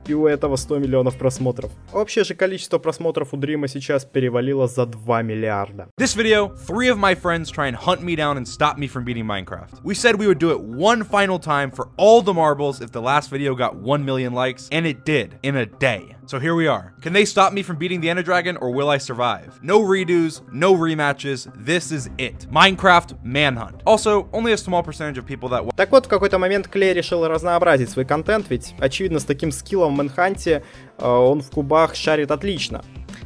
И 0.08 0.14
у 0.14 0.26
этого 0.26 0.56
100 0.56 0.80
миллионов 0.80 1.18
просмотров. 1.18 1.72
Общее 1.94 2.24
же 2.24 2.34
количество 2.36 2.80
просмотров 2.80 3.34
у 3.34 3.38
Дрима 3.38 3.68
сейчас 3.68 4.06
перевалило 4.06 4.68
за 4.68 4.86
2 4.86 5.22
миллиарда. 5.22 5.90
This 6.00 6.16
video, 6.16 6.52
three 6.68 6.90
of 6.90 6.98
my 6.98 7.16
friends 7.16 7.52
try 7.52 7.68
and 7.68 7.76
hunt 7.76 8.02
me 8.02 8.16
down 8.16 8.38
and 8.38 8.48
stop 8.48 8.78
me 8.78 8.88
from 8.88 9.04
beating 9.04 9.26
Minecraft. 9.26 9.84
We 9.84 9.94
said 9.94 10.16
we 10.18 10.28
would 10.28 10.40
do 10.40 10.52
it 10.52 10.60
one 10.60 11.04
final 11.04 11.40
time 11.40 11.72
for 11.72 11.90
all 11.98 12.22
the 12.22 12.34
marbles 12.34 12.82
if 12.82 12.92
the 12.92 13.02
last 13.02 13.30
video 13.30 13.56
got 13.56 13.76
1 13.76 14.04
million 14.04 14.34
likes, 14.34 14.68
and 14.72 14.86
it 14.86 15.06
did 15.06 15.38
in 15.44 15.56
a 15.56 15.66
day. 15.66 16.16
So 16.32 16.40
here 16.40 16.56
we 16.56 16.66
are. 16.66 16.94
Can 17.02 17.12
they 17.12 17.26
stop 17.26 17.52
me 17.52 17.62
from 17.62 17.76
beating 17.76 18.00
the 18.00 18.10
Ender 18.10 18.24
Dragon 18.24 18.56
or 18.56 18.72
will 18.72 18.90
I 18.90 19.00
survive? 19.00 19.60
No 19.62 19.82
redos, 19.82 20.42
no 20.54 20.74
rematches. 20.74 21.52
This 21.58 21.92
is 21.92 22.10
it. 22.18 22.48
Minecraft 22.50 23.22
Manhunt. 23.22 23.82
Also, 23.86 24.30
only 24.32 24.54
a 24.54 24.58
small 24.58 24.82
percentage 24.82 25.18
of 25.18 25.26
people 25.26 25.50
that 25.50 25.76
Так 25.76 25.92
вот, 25.92 26.06
в 26.06 26.08
какой-то 26.08 26.40
момент 26.40 26.70
Клей 26.70 26.94
решил 26.94 27.28
разнообразить 27.28 27.90
свой 27.90 28.06
контент, 28.06 28.50
ведь, 28.50 28.74
очевидно, 28.80 29.20
с 29.20 29.26
таким 29.26 29.52
скиллом 29.52 29.91
в 29.92 29.98
Manhunt 29.98 30.55
е 30.55 30.64
э, 30.98 31.06
он 31.06 31.42
в 31.42 31.50
кубах 31.52 31.96
шарит 31.96 32.32
отлично. 32.32 32.84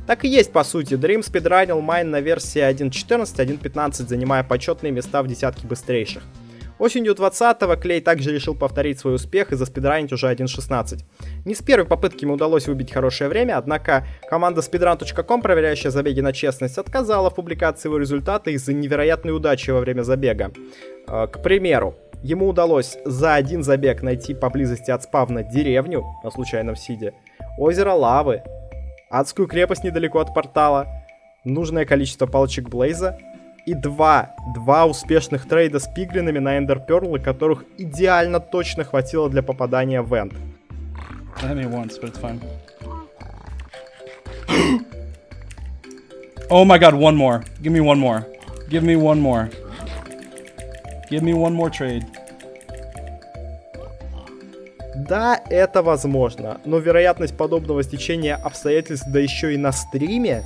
Так 0.07 0.24
и 0.24 0.27
есть, 0.27 0.51
по 0.51 0.63
сути. 0.63 0.93
Dream 0.93 1.24
спидранил 1.24 1.81
майн 1.81 2.12
на 2.12 2.22
версии 2.22 2.62
1.14, 2.62 3.25
1.15, 3.25 4.07
занимая 4.07 4.43
почетные 4.43 4.91
места 4.91 5.24
в 5.24 5.27
десятке 5.27 5.67
быстрейших. 5.67 6.24
Осенью 6.77 7.13
20-го 7.13 7.77
Клей 7.77 8.01
также 8.01 8.34
решил 8.34 8.53
повторить 8.53 9.00
свой 9.00 9.15
успех 9.15 9.51
и 9.51 9.55
заспидранить 9.55 10.12
уже 10.12 10.31
1.16. 10.31 11.03
Не 11.45 11.55
с 11.55 11.62
первой 11.62 11.86
попытки 11.86 12.25
ему 12.25 12.34
удалось 12.34 12.67
выбить 12.67 12.91
хорошее 12.91 13.29
время, 13.29 13.57
однако 13.57 14.05
команда 14.29 14.60
speedrun.com, 14.60 15.41
проверяющая 15.41 15.89
забеги 15.89 16.19
на 16.19 16.34
честность, 16.34 16.77
отказала 16.77 17.29
в 17.29 17.36
публикации 17.36 17.88
его 17.88 17.98
результата 17.98 18.51
из-за 18.51 18.74
невероятной 18.74 19.34
удачи 19.34 19.72
во 19.72 19.79
время 19.79 20.01
забега. 20.01 20.51
Э, 21.07 21.27
к 21.27 21.41
примеру, 21.41 21.95
ему 22.24 22.48
удалось 22.48 22.98
за 23.05 23.36
один 23.36 23.63
забег 23.63 24.01
найти 24.01 24.34
поблизости 24.34 24.91
от 24.91 25.03
спавна 25.03 25.43
деревню 25.43 26.03
на 26.24 26.31
случайном 26.31 26.75
сиде, 26.75 27.13
озеро 27.57 27.93
лавы, 27.93 28.43
адскую 29.10 29.48
крепость 29.48 29.84
недалеко 29.84 30.19
от 30.19 30.34
портала, 30.34 30.88
нужное 31.43 31.86
количество 31.86 32.25
палочек 32.25 32.69
Блейза 32.69 33.17
и 33.65 33.74
два, 33.74 34.36
два 34.53 34.86
успешных 34.86 35.48
трейда 35.48 35.79
с 35.79 35.88
пиглинами 35.88 36.39
на 36.39 36.57
Эндер 36.57 36.79
Перлы, 36.79 37.19
которых 37.19 37.65
идеально 37.77 38.39
точно 38.39 38.84
хватило 38.84 39.29
для 39.29 39.41
попадания 39.43 40.01
в 40.01 40.13
энд. 40.13 40.34
Once, 41.41 42.00
oh 46.50 46.63
my 46.63 46.79
god, 46.79 46.93
one 46.93 47.15
more. 47.15 47.43
Give 47.62 47.74
me 47.74 47.81
one 47.81 48.00
more. 48.00 48.24
Give 48.69 48.84
me 48.84 48.95
one 48.95 49.19
more. 49.19 49.50
Give 51.10 51.24
me 51.24 51.34
one 51.34 51.54
more 51.54 51.70
trade. 51.70 52.06
Да, 54.96 55.40
это 55.50 55.84
возможно, 55.84 56.60
но 56.66 56.80
вероятность 56.80 57.36
подобного 57.36 57.84
стечения 57.84 58.36
обстоятельств, 58.36 59.06
да 59.08 59.20
еще 59.20 59.54
и 59.54 59.58
на 59.58 59.72
стриме, 59.72 60.44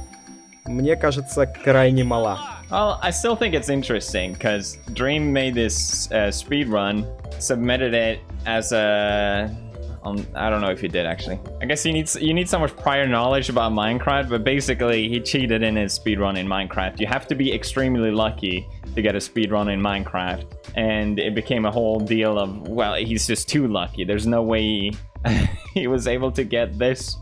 мне 0.65 0.95
кажется, 0.95 1.45
крайне 1.45 2.03
мала. 2.03 2.39
Well, 2.69 2.99
I 3.01 3.11
still 3.11 3.35
think 3.35 3.53
it's 3.53 3.69
interesting 3.69 4.33
because 4.33 4.77
Dream 4.93 5.31
made 5.31 5.55
this 5.55 6.11
uh, 6.11 6.29
speed 6.31 6.67
run, 6.67 7.05
submitted 7.39 7.93
it 7.93 8.19
as 8.45 8.71
a. 8.71 9.49
Um, 10.03 10.25
I 10.35 10.49
don't 10.49 10.61
know 10.61 10.71
if 10.71 10.79
he 10.79 10.87
did 10.87 11.05
actually. 11.05 11.39
I 11.61 11.65
guess 11.65 11.83
he 11.83 11.91
needs 11.91 12.15
you 12.15 12.33
need 12.33 12.47
so 12.47 12.59
much 12.59 12.75
prior 12.77 13.07
knowledge 13.07 13.49
about 13.49 13.71
Minecraft, 13.71 14.29
but 14.29 14.43
basically 14.43 15.09
he 15.09 15.19
cheated 15.19 15.61
in 15.63 15.75
his 15.75 15.93
speed 15.93 16.19
run 16.19 16.37
in 16.37 16.47
Minecraft. 16.47 16.99
You 16.99 17.07
have 17.07 17.27
to 17.27 17.35
be 17.35 17.53
extremely 17.53 18.11
lucky 18.11 18.67
to 18.99 19.03
get 19.03 19.15
a 19.15 19.21
speed 19.21 19.51
run 19.51 19.69
in 19.69 19.79
Minecraft, 19.79 20.45
and 20.75 21.19
it 21.19 21.33
became 21.33 21.65
a 21.65 21.71
whole 21.71 21.99
deal 21.99 22.37
of 22.37 22.67
well, 22.67 22.95
he's 22.95 23.25
just 23.25 23.47
too 23.47 23.67
lucky. 23.67 24.03
There's 24.03 24.27
no 24.27 24.43
way 24.43 24.61
he, 24.61 24.97
he 25.73 25.87
was 25.87 26.07
able 26.07 26.31
to 26.33 26.43
get 26.43 26.77
this 26.77 27.15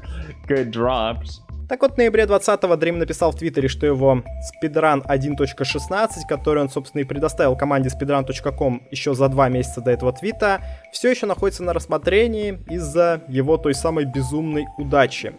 good 0.48 0.72
drops. 0.72 1.42
Так 1.68 1.82
вот, 1.82 1.96
в 1.96 1.98
ноябре 1.98 2.24
20-го 2.24 2.76
Dream 2.76 2.94
написал 2.94 3.32
в 3.32 3.36
Твиттере, 3.36 3.68
что 3.68 3.86
его 3.86 4.24
speedrun 4.64 5.06
1.16, 5.06 6.10
который 6.30 6.64
он, 6.64 6.70
собственно, 6.70 7.02
и 7.02 7.04
предоставил 7.04 7.58
команде 7.58 7.90
speedrun.com 7.90 8.84
еще 8.90 9.14
за 9.14 9.28
два 9.28 9.50
месяца 9.50 9.82
до 9.82 9.92
этого 9.92 10.14
твита, 10.14 10.62
все 10.94 11.12
еще 11.12 11.26
находится 11.26 11.64
на 11.64 11.74
рассмотрении 11.74 12.60
из-за 12.70 13.22
его 13.28 13.58
той 13.58 13.74
самой 13.74 14.06
безумной 14.06 14.66
удачи. 14.78 15.34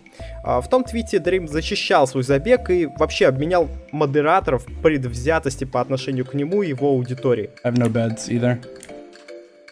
А, 0.44 0.61
в 0.61 0.68
том 0.68 0.85
твите 0.85 1.16
Dream 1.16 1.49
защищал 1.49 2.06
свой 2.06 2.25
забег 2.25 2.68
и 2.68 2.85
вообще 2.85 3.26
обменял 3.26 3.68
модераторов 3.90 4.66
предвзятости 4.82 5.64
по 5.64 5.80
отношению 5.80 6.26
к 6.26 6.35
нему 6.35 6.62
и 6.62 6.68
его 6.68 6.88
аудитории. 6.88 7.50
I 7.64 7.70
have 7.70 7.78
no 7.78 7.88
beds 7.88 8.28
either. 8.28 8.58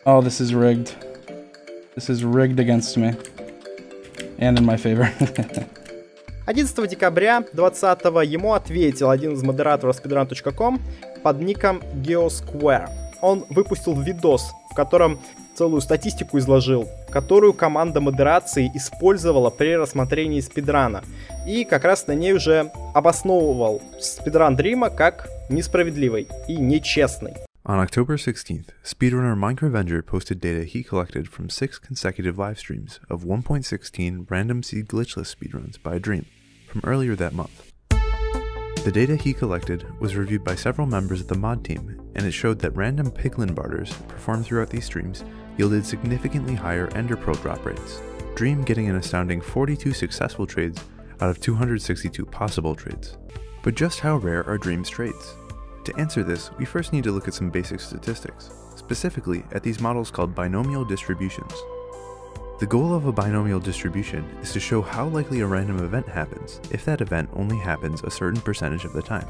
Oh, 0.06 0.22
this 0.22 0.40
is 0.40 0.54
rigged. 0.54 0.94
This 1.94 2.08
is 2.08 2.24
rigged 2.24 2.58
against 2.58 2.96
me. 2.96 3.14
And 4.38 4.58
in 4.58 4.64
my 4.64 4.78
favor. 4.78 5.10
11 6.46 6.88
декабря 6.88 7.44
20 7.52 8.04
ему 8.24 8.54
ответил 8.54 9.10
один 9.10 9.32
из 9.32 9.42
модераторов 9.42 10.00
speedrun.com 10.00 10.80
под 11.24 11.40
ником 11.40 11.82
GeoSquare. 11.94 12.88
Он 13.20 13.44
выпустил 13.50 14.00
видос, 14.00 14.52
в 14.70 14.74
котором 14.76 15.18
целую 15.56 15.80
статистику 15.80 16.38
изложил, 16.38 16.88
которую 17.10 17.52
команда 17.52 18.00
модерации 18.00 18.70
использовала 18.74 19.50
при 19.50 19.76
рассмотрении 19.76 20.40
спидрана. 20.40 21.02
И 21.48 21.64
как 21.64 21.84
раз 21.84 22.06
на 22.06 22.12
ней 22.12 22.32
уже 22.32 22.70
обосновывал 22.94 23.82
спидран 23.98 24.54
Дрима 24.54 24.90
как 24.90 25.28
несправедливый 25.48 26.28
и 26.46 26.56
нечестный. 26.58 27.34
On 27.64 27.80
October 27.80 28.16
16th, 28.16 28.68
speedrunner 28.84 29.34
MinecRevenger 29.34 30.06
posted 30.06 30.40
data 30.40 30.62
he 30.62 30.84
collected 30.84 31.26
from 31.26 31.50
six 31.50 31.80
consecutive 31.80 32.38
live 32.38 32.60
streams 32.60 33.00
of 33.10 33.24
1.16 33.24 34.30
random 34.30 34.62
seed 34.62 34.86
glitchless 34.86 35.34
speedruns 35.34 35.76
by 35.82 35.98
Dream 35.98 36.26
from 36.80 36.90
earlier 36.90 37.16
that 37.16 37.32
month. 37.32 37.72
The 38.84 38.92
data 38.92 39.16
he 39.16 39.32
collected 39.32 39.84
was 39.98 40.14
reviewed 40.14 40.44
by 40.44 40.54
several 40.54 40.86
members 40.86 41.20
of 41.20 41.28
the 41.28 41.38
mod 41.38 41.64
team, 41.64 42.00
and 42.14 42.26
it 42.26 42.32
showed 42.32 42.58
that 42.60 42.76
random 42.76 43.10
piglin 43.10 43.54
barters 43.54 43.92
performed 44.08 44.46
throughout 44.46 44.70
these 44.70 44.84
streams 44.84 45.24
yielded 45.56 45.86
significantly 45.86 46.54
higher 46.54 46.88
Ender 46.94 47.16
Pearl 47.16 47.34
drop 47.36 47.64
rates, 47.64 48.00
Dream 48.34 48.62
getting 48.62 48.90
an 48.90 48.96
astounding 48.96 49.40
42 49.40 49.94
successful 49.94 50.46
trades 50.46 50.84
out 51.22 51.30
of 51.30 51.40
262 51.40 52.26
possible 52.26 52.74
trades. 52.74 53.16
But 53.62 53.74
just 53.74 54.00
how 54.00 54.16
rare 54.16 54.46
are 54.46 54.58
Dream's 54.58 54.90
trades? 54.90 55.34
To 55.84 55.96
answer 55.96 56.22
this, 56.22 56.50
we 56.58 56.66
first 56.66 56.92
need 56.92 57.04
to 57.04 57.12
look 57.12 57.26
at 57.26 57.34
some 57.34 57.48
basic 57.48 57.80
statistics, 57.80 58.50
specifically 58.76 59.42
at 59.52 59.62
these 59.62 59.80
models 59.80 60.10
called 60.10 60.34
binomial 60.34 60.84
distributions. 60.84 61.54
The 62.58 62.64
goal 62.66 62.94
of 62.94 63.04
a 63.04 63.12
binomial 63.12 63.60
distribution 63.60 64.24
is 64.40 64.50
to 64.54 64.60
show 64.60 64.80
how 64.80 65.08
likely 65.08 65.40
a 65.40 65.46
random 65.46 65.84
event 65.84 66.08
happens 66.08 66.58
if 66.70 66.86
that 66.86 67.02
event 67.02 67.28
only 67.34 67.58
happens 67.58 68.02
a 68.02 68.10
certain 68.10 68.40
percentage 68.40 68.86
of 68.86 68.94
the 68.94 69.02
time. 69.02 69.28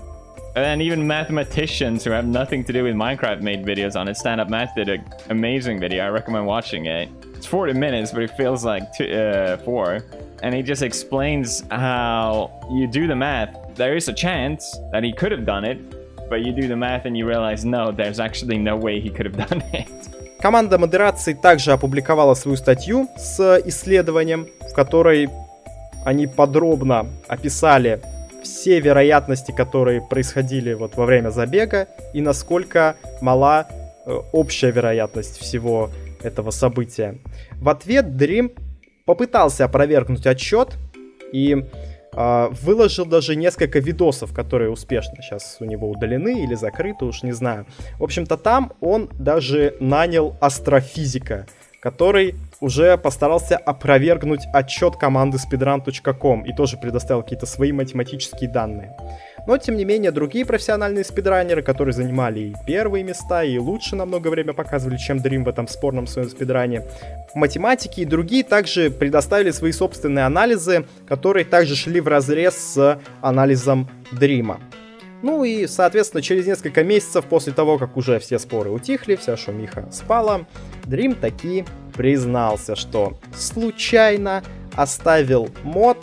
And 0.55 0.81
even 0.81 1.05
mathematicians 1.05 2.05
who 2.05 2.13
have 2.13 2.25
nothing 2.25 2.63
to 2.63 2.73
do 2.73 2.85
with 2.85 2.95
Minecraft 2.95 3.41
made 3.41 3.67
videos 3.67 3.99
on 3.99 4.07
it. 4.07 4.17
Stand 4.17 4.41
Up 4.41 4.49
Math 4.49 4.77
did 4.77 4.89
an 4.89 5.05
amazing 5.29 5.81
video. 5.81 6.05
I 6.05 6.11
recommend 6.11 6.47
watching 6.47 6.87
it. 6.87 7.09
It's 7.35 7.47
40 7.47 7.73
minutes, 7.73 8.13
but 8.13 8.23
it 8.23 8.31
feels 8.37 8.65
like 8.65 8.95
two, 8.97 9.11
uh, 9.13 9.57
four. 9.57 10.05
And 10.45 10.55
he 10.55 10.63
just 10.63 10.83
explains 10.83 11.65
how 11.73 12.53
you 12.71 12.87
do 12.87 13.09
the 13.09 13.17
math. 13.17 13.75
There 13.75 13.97
is 13.97 14.07
a 14.07 14.13
chance 14.13 14.79
that 14.93 15.03
he 15.03 15.13
could 15.13 15.33
have 15.33 15.45
done 15.45 15.65
it, 15.65 15.81
but 16.31 16.43
you 16.43 16.53
do 16.53 16.69
the 16.69 16.77
math 16.77 17.07
and 17.07 17.19
you 17.19 17.27
realize 17.27 17.65
no, 17.65 17.91
there's 17.91 18.21
actually 18.21 18.57
no 18.57 18.77
way 18.77 19.01
he 19.01 19.11
could 19.11 19.27
have 19.27 19.37
done 19.49 19.63
it. 19.73 20.16
Команда 20.41 20.79
модерации 20.79 21.33
также 21.33 21.73
опубликовала 21.73 22.35
свою 22.35 22.57
статью 22.57 23.09
с 23.17 23.61
исследованием, 23.65 24.49
в 24.71 24.75
которой 24.75 25.29
они 26.05 26.27
подробно 26.27 27.07
описали 27.27 28.01
все 28.43 28.79
вероятности, 28.81 29.51
которые 29.51 30.01
происходили 30.01 30.73
вот 30.75 30.97
во 30.97 31.05
время 31.05 31.31
забега 31.31 31.89
и 32.13 32.21
насколько 32.21 32.97
мала 33.21 33.67
э, 34.07 34.13
общая 34.33 34.71
вероятность 34.71 35.39
всего 35.39 35.91
этого 36.23 36.51
события. 36.51 37.19
В 37.55 37.69
ответ 37.69 38.07
Dream 38.07 38.57
попытался 39.05 39.65
опровергнуть 39.65 40.27
отчет 40.27 40.77
и 41.33 41.65
выложил 42.17 43.05
даже 43.05 43.37
несколько 43.37 43.79
видосов, 43.79 44.33
которые 44.33 44.71
успешно 44.71 45.23
сейчас 45.23 45.59
у 45.61 45.65
него 45.65 45.91
удалены 45.91 46.43
или 46.43 46.55
закрыты, 46.55 47.05
уж 47.05 47.23
не 47.23 47.33
знаю. 47.33 47.67
В 47.99 48.05
общем-то, 48.05 48.37
там 48.37 48.73
он 48.81 49.11
даже 49.19 49.77
нанял 49.81 50.37
астрофизика, 50.41 51.47
который 51.87 52.35
уже 52.61 52.99
постарался 52.99 53.57
опровергнуть 53.57 54.41
отчет 54.53 54.97
команды 54.97 55.39
speedrun.com 55.39 56.43
и 56.43 56.53
тоже 56.53 56.77
предоставил 56.79 57.23
какие-то 57.23 57.47
свои 57.47 57.71
математические 57.71 58.51
данные. 58.51 58.97
Но, 59.47 59.57
тем 59.57 59.77
не 59.77 59.85
менее, 59.85 60.11
другие 60.11 60.45
профессиональные 60.45 61.05
спидранеры, 61.05 61.63
которые 61.63 61.93
занимали 61.93 62.41
и 62.41 62.55
первые 62.67 63.05
места, 63.05 63.45
и 63.45 63.57
лучше 63.59 63.95
намного 63.95 64.27
время 64.27 64.53
показывали, 64.53 64.97
чем 64.97 65.19
Dream 65.19 65.45
в 65.45 65.49
этом 65.49 65.69
спорном 65.69 66.09
своем 66.09 66.29
спидране, 66.29 66.83
математики 67.37 68.01
и 68.01 68.05
другие 68.05 68.43
также 68.43 68.91
предоставили 68.91 69.53
свои 69.53 69.71
собственные 69.71 70.25
анализы, 70.25 70.87
которые 71.07 71.45
также 71.45 71.77
шли 71.77 72.01
в 72.01 72.09
разрез 72.09 72.57
с 72.57 72.99
анализом 73.21 73.89
Дрима. 74.11 74.59
Ну 75.23 75.45
и, 75.45 75.67
соответственно, 75.67 76.23
через 76.23 76.47
несколько 76.47 76.85
месяцев 76.85 77.25
после 77.25 77.53
того, 77.53 77.79
как 77.79 77.97
уже 77.97 78.19
все 78.19 78.39
споры 78.39 78.71
утихли, 78.71 79.17
вся 79.17 79.37
шумиха 79.37 79.89
спала, 79.91 80.47
Дрим 80.85 81.15
таки 81.15 81.65
признался, 81.95 82.77
что 82.77 83.19
случайно 83.35 84.43
оставил 84.75 85.49
мод, 85.63 85.99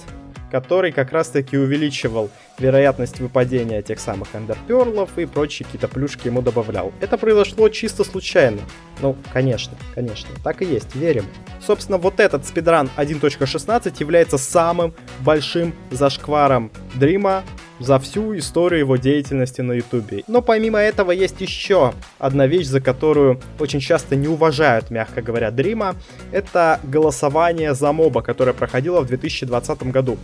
который 0.52 0.92
как 0.92 1.12
раз 1.12 1.30
таки 1.30 1.58
увеличивал 1.58 2.30
вероятность 2.60 3.20
выпадения 3.20 3.82
тех 3.82 4.00
самых 4.00 4.36
эндерперлов 4.36 5.18
и 5.18 5.26
прочие 5.26 5.66
какие-то 5.66 5.88
плюшки 5.88 6.28
ему 6.28 6.42
добавлял. 6.42 6.92
Это 7.02 7.18
произошло 7.18 7.70
чисто 7.70 8.04
случайно. 8.04 8.62
Ну, 9.02 9.16
конечно, 9.32 9.76
конечно, 9.96 10.30
так 10.44 10.62
и 10.62 10.66
есть, 10.66 10.96
верим. 10.96 11.26
Собственно, 11.60 11.98
вот 11.98 12.20
этот 12.20 12.46
спидран 12.46 12.90
1.16 12.98 13.96
является 14.00 14.38
самым 14.38 14.94
большим 15.22 15.74
зашкваром 15.90 16.72
Дрима 16.96 17.44
за 17.84 18.00
всю 18.00 18.38
историю 18.38 18.80
его 18.80 18.96
деятельности 18.96 19.62
на 19.62 19.74
ютубе. 19.74 20.24
Но 20.28 20.42
помимо 20.42 20.80
этого 20.80 21.12
есть 21.12 21.42
еще 21.42 21.94
одна 22.18 22.48
вещь, 22.48 22.68
за 22.68 22.80
которую 22.80 23.42
очень 23.60 23.80
часто 23.80 24.16
не 24.16 24.28
уважают, 24.28 24.90
мягко 24.90 25.22
говоря, 25.22 25.52
Дрима. 25.52 25.96
Это 26.32 26.80
голосование 26.84 27.74
за 27.74 27.92
моба, 27.92 28.22
которое 28.22 28.54
проходило 28.54 29.02
в 29.02 29.08
2020 29.08 29.84
году. 29.92 30.18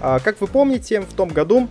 А, 0.00 0.20
как 0.20 0.40
вы 0.40 0.46
помните, 0.46 1.00
в 1.00 1.12
том 1.14 1.28
году 1.30 1.68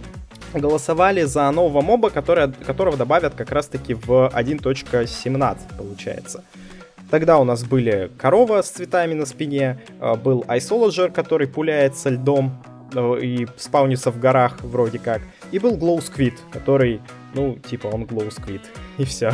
голосовали 0.54 1.24
за 1.24 1.50
нового 1.52 1.82
моба, 1.82 2.10
который, 2.10 2.52
которого 2.52 2.98
добавят 2.98 3.34
как 3.36 3.52
раз-таки 3.52 3.94
в 3.94 4.32
1.17, 4.34 5.58
получается. 5.78 6.44
Тогда 7.10 7.40
у 7.40 7.44
нас 7.44 7.64
были 7.64 8.12
корова 8.18 8.62
с 8.62 8.70
цветами 8.70 9.14
на 9.14 9.26
спине, 9.26 9.80
э, 10.00 10.16
был 10.16 10.46
Isolager, 10.48 11.12
который 11.12 11.48
пуляется 11.48 12.10
льдом 12.10 12.62
и 13.22 13.48
спаунится 13.58 14.12
в 14.12 14.20
горах 14.20 14.62
вроде 14.62 15.00
как, 15.00 15.22
и 15.52 15.60
был 15.60 15.78
Glow 15.78 16.00
Squid, 16.00 16.34
который, 16.52 17.02
ну, 17.34 17.58
типа 17.58 17.88
он 17.88 18.04
Glow 18.04 18.30
Squid, 18.30 18.62
и 18.98 19.06
все. 19.06 19.34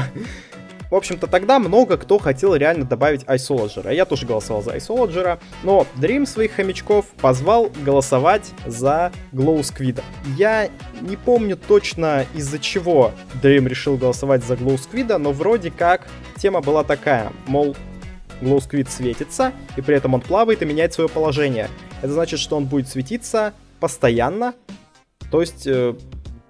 В 0.91 0.95
общем-то, 0.95 1.27
тогда 1.27 1.59
много 1.59 1.97
кто 1.97 2.19
хотел 2.19 2.55
реально 2.55 2.85
добавить 2.85 3.23
Isolager. 3.23 3.93
Я 3.93 4.05
тоже 4.05 4.25
голосовал 4.25 4.61
за 4.61 4.75
Isolager, 4.75 5.39
но 5.63 5.85
Dream 5.97 6.25
своих 6.25 6.53
хомячков 6.53 7.07
позвал 7.21 7.71
голосовать 7.83 8.51
за 8.65 9.11
Glow 9.33 9.59
Squid. 9.59 10.01
Я 10.37 10.69
не 11.01 11.17
помню 11.17 11.57
точно 11.57 12.25
из-за 12.35 12.59
чего 12.59 13.11
Dream 13.41 13.67
решил 13.67 13.97
голосовать 13.97 14.43
за 14.43 14.53
Glow 14.53 14.79
Squid, 14.79 15.17
но 15.17 15.31
вроде 15.31 15.71
как 15.71 16.07
тема 16.37 16.61
была 16.61 16.83
такая, 16.83 17.31
мол, 17.47 17.75
Glow 18.41 18.57
Squid 18.57 18.89
светится, 18.89 19.53
и 19.77 19.81
при 19.81 19.95
этом 19.95 20.13
он 20.13 20.21
плавает 20.21 20.61
и 20.61 20.65
меняет 20.65 20.93
свое 20.93 21.09
положение. 21.09 21.69
Это 22.05 22.13
значит, 22.13 22.39
что 22.39 22.55
он 22.55 22.65
будет 22.65 22.87
светиться 22.87 23.53
постоянно, 23.79 24.53
то 25.31 25.41
есть, 25.41 25.65
э, 25.65 25.95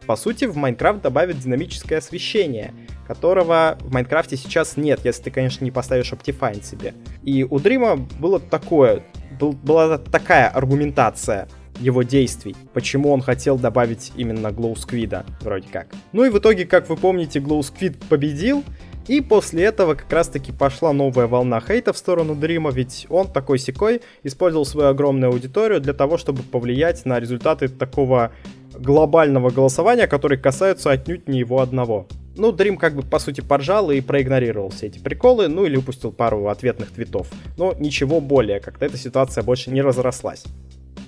по 0.06 0.16
сути, 0.16 0.46
в 0.46 0.56
Майнкрафт 0.56 1.02
добавят 1.02 1.40
динамическое 1.40 1.98
освещение— 1.98 2.74
которого 3.08 3.78
в 3.82 3.94
Майнкрафте 3.94 4.36
сейчас 4.38 4.78
нет, 4.78 5.02
если 5.04 5.24
ты, 5.24 5.32
конечно, 5.32 5.64
не 5.64 5.72
поставишь 5.72 6.12
Optifine 6.12 6.64
себе. 6.64 6.94
И 7.24 7.44
у 7.44 7.60
Дрима 7.60 7.96
было 7.96 8.40
такое, 8.40 9.04
был, 9.40 9.54
была 9.54 9.98
такая 9.98 10.50
аргументация 10.50 11.48
его 11.80 12.04
действий, 12.04 12.56
почему 12.74 13.12
он 13.12 13.22
хотел 13.22 13.58
добавить 13.58 14.14
именно 14.16 14.48
Glow 14.48 14.76
Squid, 14.76 15.26
вроде 15.42 15.68
как. 15.70 15.88
Ну 16.14 16.24
и 16.24 16.30
в 16.30 16.38
итоге, 16.38 16.66
как 16.66 16.90
вы 16.90 16.96
помните, 16.96 17.40
Glow 17.40 17.60
Squid 17.60 17.98
победил, 18.08 18.64
и 19.08 19.22
после 19.22 19.64
этого 19.64 19.96
как 19.96 20.12
раз-таки 20.12 20.52
пошла 20.52 20.92
новая 20.92 21.28
волна 21.28 21.62
хейта 21.62 21.94
в 21.94 21.98
сторону 21.98 22.36
Дрима, 22.36 22.72
ведь 22.72 23.06
он 23.10 23.28
такой 23.28 23.60
секой 23.60 24.02
использовал 24.24 24.66
свою 24.66 24.90
огромную 24.90 25.32
аудиторию 25.32 25.80
для 25.80 25.94
того, 25.94 26.18
чтобы 26.18 26.42
повлиять 26.42 27.06
на 27.06 27.20
результаты 27.20 27.68
такого 27.68 28.32
глобального 28.74 29.52
голосования, 29.52 30.08
которые 30.08 30.40
касаются 30.40 30.92
отнюдь 30.92 31.28
не 31.28 31.40
его 31.40 31.62
одного. 31.62 32.08
Ну, 32.36 32.52
Дрим 32.52 32.78
как 32.78 32.96
бы, 32.96 33.02
по 33.02 33.20
сути, 33.20 33.42
поржал 33.42 33.92
и 33.92 34.02
проигнорировал 34.02 34.70
все 34.70 34.88
эти 34.88 35.00
приколы, 35.00 35.48
ну 35.48 35.66
или 35.66 35.78
выпустил 35.78 36.12
пару 36.12 36.48
ответных 36.48 36.92
твитов. 36.92 37.30
Но 37.58 37.74
ничего 37.80 38.20
более, 38.20 38.60
как-то 38.60 38.86
эта 38.86 38.98
ситуация 38.98 39.44
больше 39.44 39.72
не 39.72 39.82
разрослась. 39.82 40.44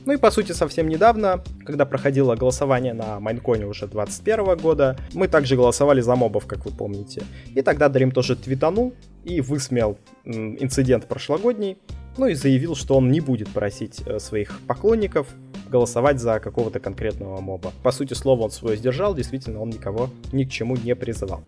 Ну 0.08 0.14
и 0.14 0.18
по 0.18 0.32
сути 0.32 0.54
совсем 0.54 0.88
недавно, 0.88 1.44
когда 1.66 1.86
проходило 1.86 2.38
голосование 2.38 2.94
на 2.94 3.20
Майнконе 3.20 3.66
уже 3.66 3.88
21 3.88 4.56
года, 4.56 4.96
мы 5.14 5.28
также 5.28 5.58
голосовали 5.58 6.00
за 6.00 6.16
мобов, 6.16 6.46
как 6.46 6.64
вы 6.66 6.72
помните. 6.72 7.24
И 7.54 7.62
тогда 7.62 7.90
Дрим 7.90 8.12
тоже 8.12 8.38
твитанул 8.38 8.94
и 9.26 9.42
высмеял 9.42 9.98
инцидент 10.24 11.10
прошлогодний, 11.10 11.78
ну 12.18 12.28
и 12.28 12.36
заявил, 12.36 12.74
что 12.74 12.96
он 12.96 13.12
не 13.12 13.20
будет 13.20 13.50
просить 13.50 14.02
э, 14.06 14.20
своих 14.20 14.62
поклонников 14.66 15.28
голосовать 15.68 16.22
за 16.22 16.40
какого-то 16.40 16.80
конкретного 16.80 17.42
моба. 17.42 17.74
По 17.84 17.92
сути, 17.92 18.14
слово 18.14 18.44
он 18.44 18.52
свое 18.52 18.78
сдержал, 18.78 19.14
действительно, 19.14 19.60
он 19.60 19.72
никого 19.72 20.10
ни 20.32 20.46
к 20.46 20.50
чему 20.50 20.78
не 20.78 20.96
призывал. 20.96 21.44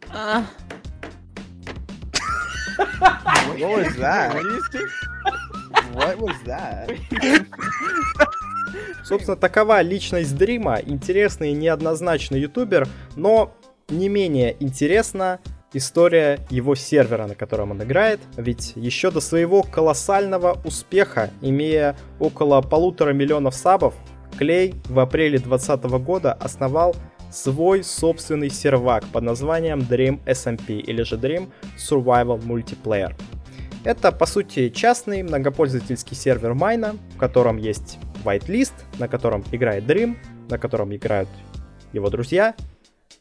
What 3.58 3.78
was 3.78 3.98
that? 3.98 4.36
What 5.94 6.18
was 6.20 6.36
that? 6.46 6.98
Собственно, 9.04 9.38
такова 9.38 9.82
личность 9.82 10.36
Дрима. 10.38 10.80
Интересный 10.86 11.52
и 11.52 11.54
неоднозначный 11.54 12.40
ютубер, 12.40 12.88
но 13.16 13.54
не 13.90 14.10
менее 14.10 14.56
интересно 14.60 15.40
история 15.74 16.40
его 16.50 16.76
сервера, 16.76 17.28
на 17.28 17.36
котором 17.36 17.72
он 17.72 17.84
играет. 17.84 18.20
Ведь 18.38 18.74
еще 18.76 19.12
до 19.12 19.20
своего 19.20 19.64
колоссального 19.64 20.60
успеха, 20.64 21.30
имея 21.42 21.96
около 22.20 22.62
полутора 22.62 23.14
миллионов 23.14 23.56
сабов, 23.56 23.96
Клей 24.38 24.76
в 24.86 25.00
апреле 25.00 25.40
2020 25.40 25.84
года 26.06 26.34
основал 26.34 26.96
свой 27.32 27.84
собственный 27.84 28.50
сервак 28.50 29.06
под 29.12 29.24
названием 29.24 29.80
Dream 29.80 30.20
SMP 30.26 30.80
или 30.80 31.04
же 31.04 31.18
Dream 31.18 31.50
Survival 31.78 32.40
Multiplayer. 32.42 33.16
Это, 33.90 34.12
по 34.12 34.28
сути, 34.28 34.70
частный 34.70 35.24
многопользовательский 35.24 36.16
сервер 36.16 36.54
Майна, 36.54 36.96
в 37.16 37.18
котором 37.18 37.58
есть 37.58 37.98
whitelist, 38.24 38.74
на 39.00 39.08
котором 39.08 39.44
играет 39.52 39.86
Dream, 39.86 40.16
на 40.48 40.60
котором 40.60 40.96
играют 40.96 41.28
его 41.92 42.12
друзья, 42.12 42.54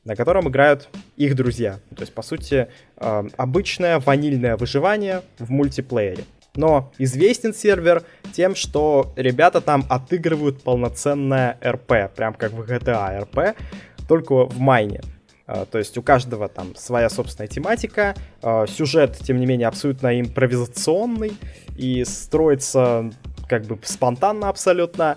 на 0.04 0.14
котором 0.14 0.46
играют 0.50 0.90
их 1.16 1.35
друзья. 1.37 1.81
То 1.96 2.02
есть, 2.02 2.12
по 2.12 2.20
сути, 2.20 2.68
э, 2.98 3.28
обычное 3.38 3.98
ванильное 3.98 4.59
выживание 4.59 5.22
в 5.38 5.50
мультиплеере. 5.50 6.24
Но 6.54 6.92
известен 6.98 7.54
сервер 7.54 8.02
тем, 8.35 8.54
что 8.54 9.14
ребята 9.16 9.62
там 9.62 9.87
отыгрывают 9.88 10.62
полноценное 10.62 11.59
РП, 11.64 12.14
прям 12.14 12.35
как 12.35 12.52
в 12.52 12.61
GTA 12.61 13.22
РП, 13.22 13.59
только 14.07 14.44
в 14.44 14.61
майне. 14.61 15.00
Uh, 15.48 15.66
то 15.66 15.78
есть 15.78 15.96
у 15.96 16.02
каждого 16.02 16.48
там 16.48 16.76
своя 16.76 17.08
собственная 17.08 17.48
тематика, 17.48 18.14
uh, 18.42 18.70
сюжет, 18.70 19.16
тем 19.16 19.40
не 19.40 19.46
менее, 19.46 19.66
абсолютно 19.66 20.20
импровизационный 20.20 21.32
и 21.76 22.04
строится 22.04 23.11
как 23.48 23.64
бы 23.64 23.78
спонтанно 23.82 24.50
абсолютно. 24.50 25.16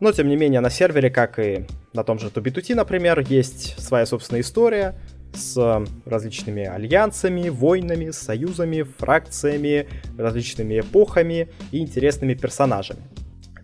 Но, 0.00 0.10
тем 0.10 0.28
не 0.28 0.36
менее, 0.36 0.60
на 0.60 0.68
сервере, 0.68 1.10
как 1.10 1.38
и 1.38 1.64
на 1.92 2.02
том 2.02 2.18
же 2.18 2.28
Тубитути, 2.28 2.72
например, 2.72 3.20
есть 3.20 3.80
своя 3.80 4.04
собственная 4.04 4.40
история, 4.40 4.96
с 5.32 5.84
различными 6.04 6.64
альянсами, 6.64 7.48
войнами, 7.48 8.10
союзами, 8.10 8.82
фракциями, 8.82 9.88
различными 10.18 10.80
эпохами 10.80 11.48
и 11.70 11.78
интересными 11.78 12.34
персонажами. 12.34 13.02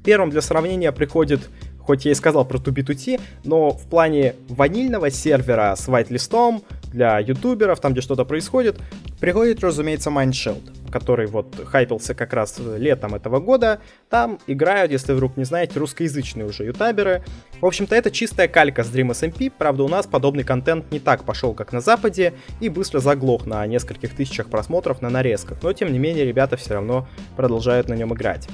Первым 0.05 0.31
для 0.31 0.41
сравнения 0.41 0.93
приходит, 0.93 1.51
хоть 1.89 2.05
я 2.05 2.13
и 2.13 2.15
сказал 2.15 2.45
про 2.45 2.59
Тубитути, 2.59 3.19
но 3.45 3.71
в 3.71 3.87
плане 3.87 4.35
ванильного 4.51 5.11
сервера 5.11 5.75
с 5.75 5.89
вайт-листом 5.89 6.63
для 6.93 7.19
ютуберов, 7.19 7.81
там 7.81 7.93
где 7.93 8.03
что-то 8.03 8.27
происходит, 8.27 8.79
приходит, 9.21 9.65
разумеется, 9.65 10.11
Mindshield 10.11 10.71
который 10.89 11.27
вот 11.27 11.55
хайпился 11.67 12.15
как 12.15 12.33
раз 12.33 12.59
летом 12.59 13.15
этого 13.15 13.41
года, 13.41 13.81
там 14.09 14.39
играют, 14.47 14.91
если 14.91 15.13
вдруг 15.13 15.37
не 15.37 15.45
знаете, 15.45 15.79
русскоязычные 15.79 16.47
уже 16.47 16.65
ютаберы. 16.65 17.23
В 17.61 17.67
общем-то, 17.67 17.95
это 17.95 18.11
чистая 18.11 18.49
калька 18.49 18.83
с 18.85 18.91
Dream 18.91 19.11
SMP, 19.11 19.53
правда, 19.57 19.85
у 19.85 19.89
нас 19.89 20.07
подобный 20.07 20.45
контент 20.45 20.91
не 20.91 20.99
так 20.99 21.25
пошел, 21.25 21.55
как 21.55 21.73
на 21.73 21.81
Западе, 21.81 22.35
и 22.61 22.69
быстро 22.69 23.01
заглох 23.01 23.47
на 23.47 23.67
нескольких 23.67 24.15
тысячах 24.15 24.49
просмотров 24.49 25.03
на 25.03 25.11
нарезках, 25.11 25.59
но 25.63 25.73
тем 25.73 25.93
не 25.93 25.99
менее 25.99 26.25
ребята 26.25 26.57
все 26.57 26.75
равно 26.75 27.07
продолжают 27.37 27.89
на 27.89 27.95
нем 27.95 28.15
играть. 28.15 28.49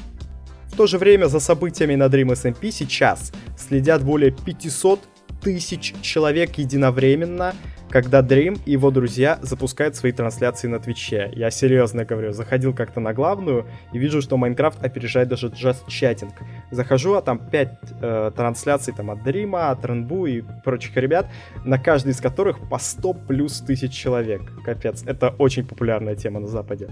В 0.75 0.77
то 0.77 0.89
же 0.89 0.99
время 0.99 1.27
за 1.27 1.39
событиями 1.39 1.95
на 1.95 2.07
Dream 2.07 2.33
SMP 2.33 2.73
сейчас 2.73 3.33
следят 3.57 4.03
более 4.03 4.33
500 4.33 4.99
тысяч 5.41 5.95
человек 6.03 6.59
единовременно, 6.59 7.55
когда 7.91 8.23
Dream 8.23 8.59
и 8.67 8.73
его 8.73 8.91
друзья 8.91 9.39
запускают 9.41 9.95
свои 9.95 10.11
трансляции 10.11 10.67
на 10.67 10.81
Твиче. 10.81 11.31
Я 11.33 11.53
серьезно 11.53 12.05
говорю, 12.05 12.33
заходил 12.33 12.75
как-то 12.75 12.99
на 12.99 13.15
главную 13.15 13.69
и 13.93 13.99
вижу, 13.99 14.21
что 14.21 14.37
Майнкрафт 14.37 14.85
опережает 14.85 15.29
даже 15.29 15.47
Just 15.47 15.87
Chatting. 15.87 16.33
Захожу, 16.73 17.15
а 17.15 17.23
там 17.23 17.39
5 17.39 17.69
э, 18.03 18.33
трансляций 18.35 18.93
там 18.93 19.13
от 19.13 19.23
Дрима, 19.23 19.71
от 19.71 19.85
Ренбу 19.85 20.27
и 20.27 20.43
прочих 20.65 20.97
ребят, 20.97 21.29
на 21.65 21.79
каждой 21.79 22.11
из 22.11 22.21
которых 22.21 22.69
по 22.69 22.81
100 22.81 23.15
плюс 23.29 23.61
тысяч 23.61 23.93
человек. 23.93 24.43
Капец, 24.65 25.05
это 25.07 25.29
очень 25.39 25.65
популярная 25.65 26.17
тема 26.17 26.41
на 26.41 26.49
Западе. 26.49 26.91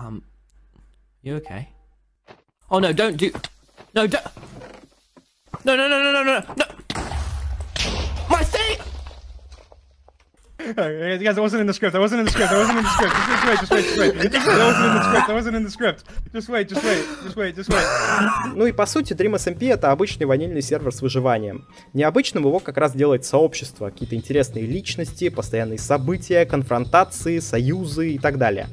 Um, 0.00 0.22
you 1.24 1.42
okay? 1.42 1.66
Oh 2.72 2.78
no, 2.78 2.90
don't 2.90 3.18
do... 3.18 3.30
No, 3.94 4.06
don't... 4.06 4.24
No, 5.62 5.76
no, 5.76 5.88
no, 5.88 6.02
no, 6.02 6.10
no, 6.10 6.22
no, 6.24 6.40
no! 6.56 6.64
My 8.30 8.42
thing! 8.42 8.78
Hey, 10.56 11.18
guys, 11.18 11.36
I 11.36 11.40
wasn't 11.42 11.60
in 11.60 11.66
the 11.66 11.74
script. 11.74 11.94
I 11.94 11.98
wasn't 11.98 12.20
in 12.20 12.24
the 12.24 12.32
script. 12.32 12.50
I 12.50 12.56
wasn't 12.56 12.78
in 12.78 12.84
the 12.84 12.90
script. 12.90 13.12
Just, 13.12 13.28
just 13.28 13.44
wait, 13.46 13.58
just 13.60 13.98
wait, 13.98 14.32
just 14.32 14.46
wait. 14.46 14.56
I 14.56 14.64
wasn't 14.64 14.86
in 14.86 14.94
the 14.94 15.02
script. 15.02 15.28
I 15.28 15.34
wasn't 15.34 15.56
in 15.56 15.64
the 15.64 15.70
script. 15.70 16.04
Just 16.32 16.48
wait, 16.48 16.68
just 16.70 16.82
wait, 16.82 17.04
just 17.22 17.36
wait, 17.36 17.56
just 17.56 17.70
wait. 17.70 18.56
Ну 18.56 18.64
и 18.64 18.72
по 18.72 18.86
сути 18.86 19.12
Dream 19.12 19.34
SMP 19.34 19.70
это 19.70 19.90
обычный 19.90 20.24
ванильный 20.24 20.62
сервер 20.62 20.94
с 20.94 21.02
выживанием. 21.02 21.68
Необычным 21.92 22.44
его 22.44 22.58
как 22.58 22.78
раз 22.78 22.94
делает 22.94 23.26
сообщество, 23.26 23.90
какие-то 23.90 24.14
интересные 24.14 24.64
личности, 24.64 25.28
постоянные 25.28 25.78
события, 25.78 26.46
конфронтации, 26.46 27.38
союзы 27.40 28.12
и 28.12 28.18
так 28.18 28.38
далее. 28.38 28.68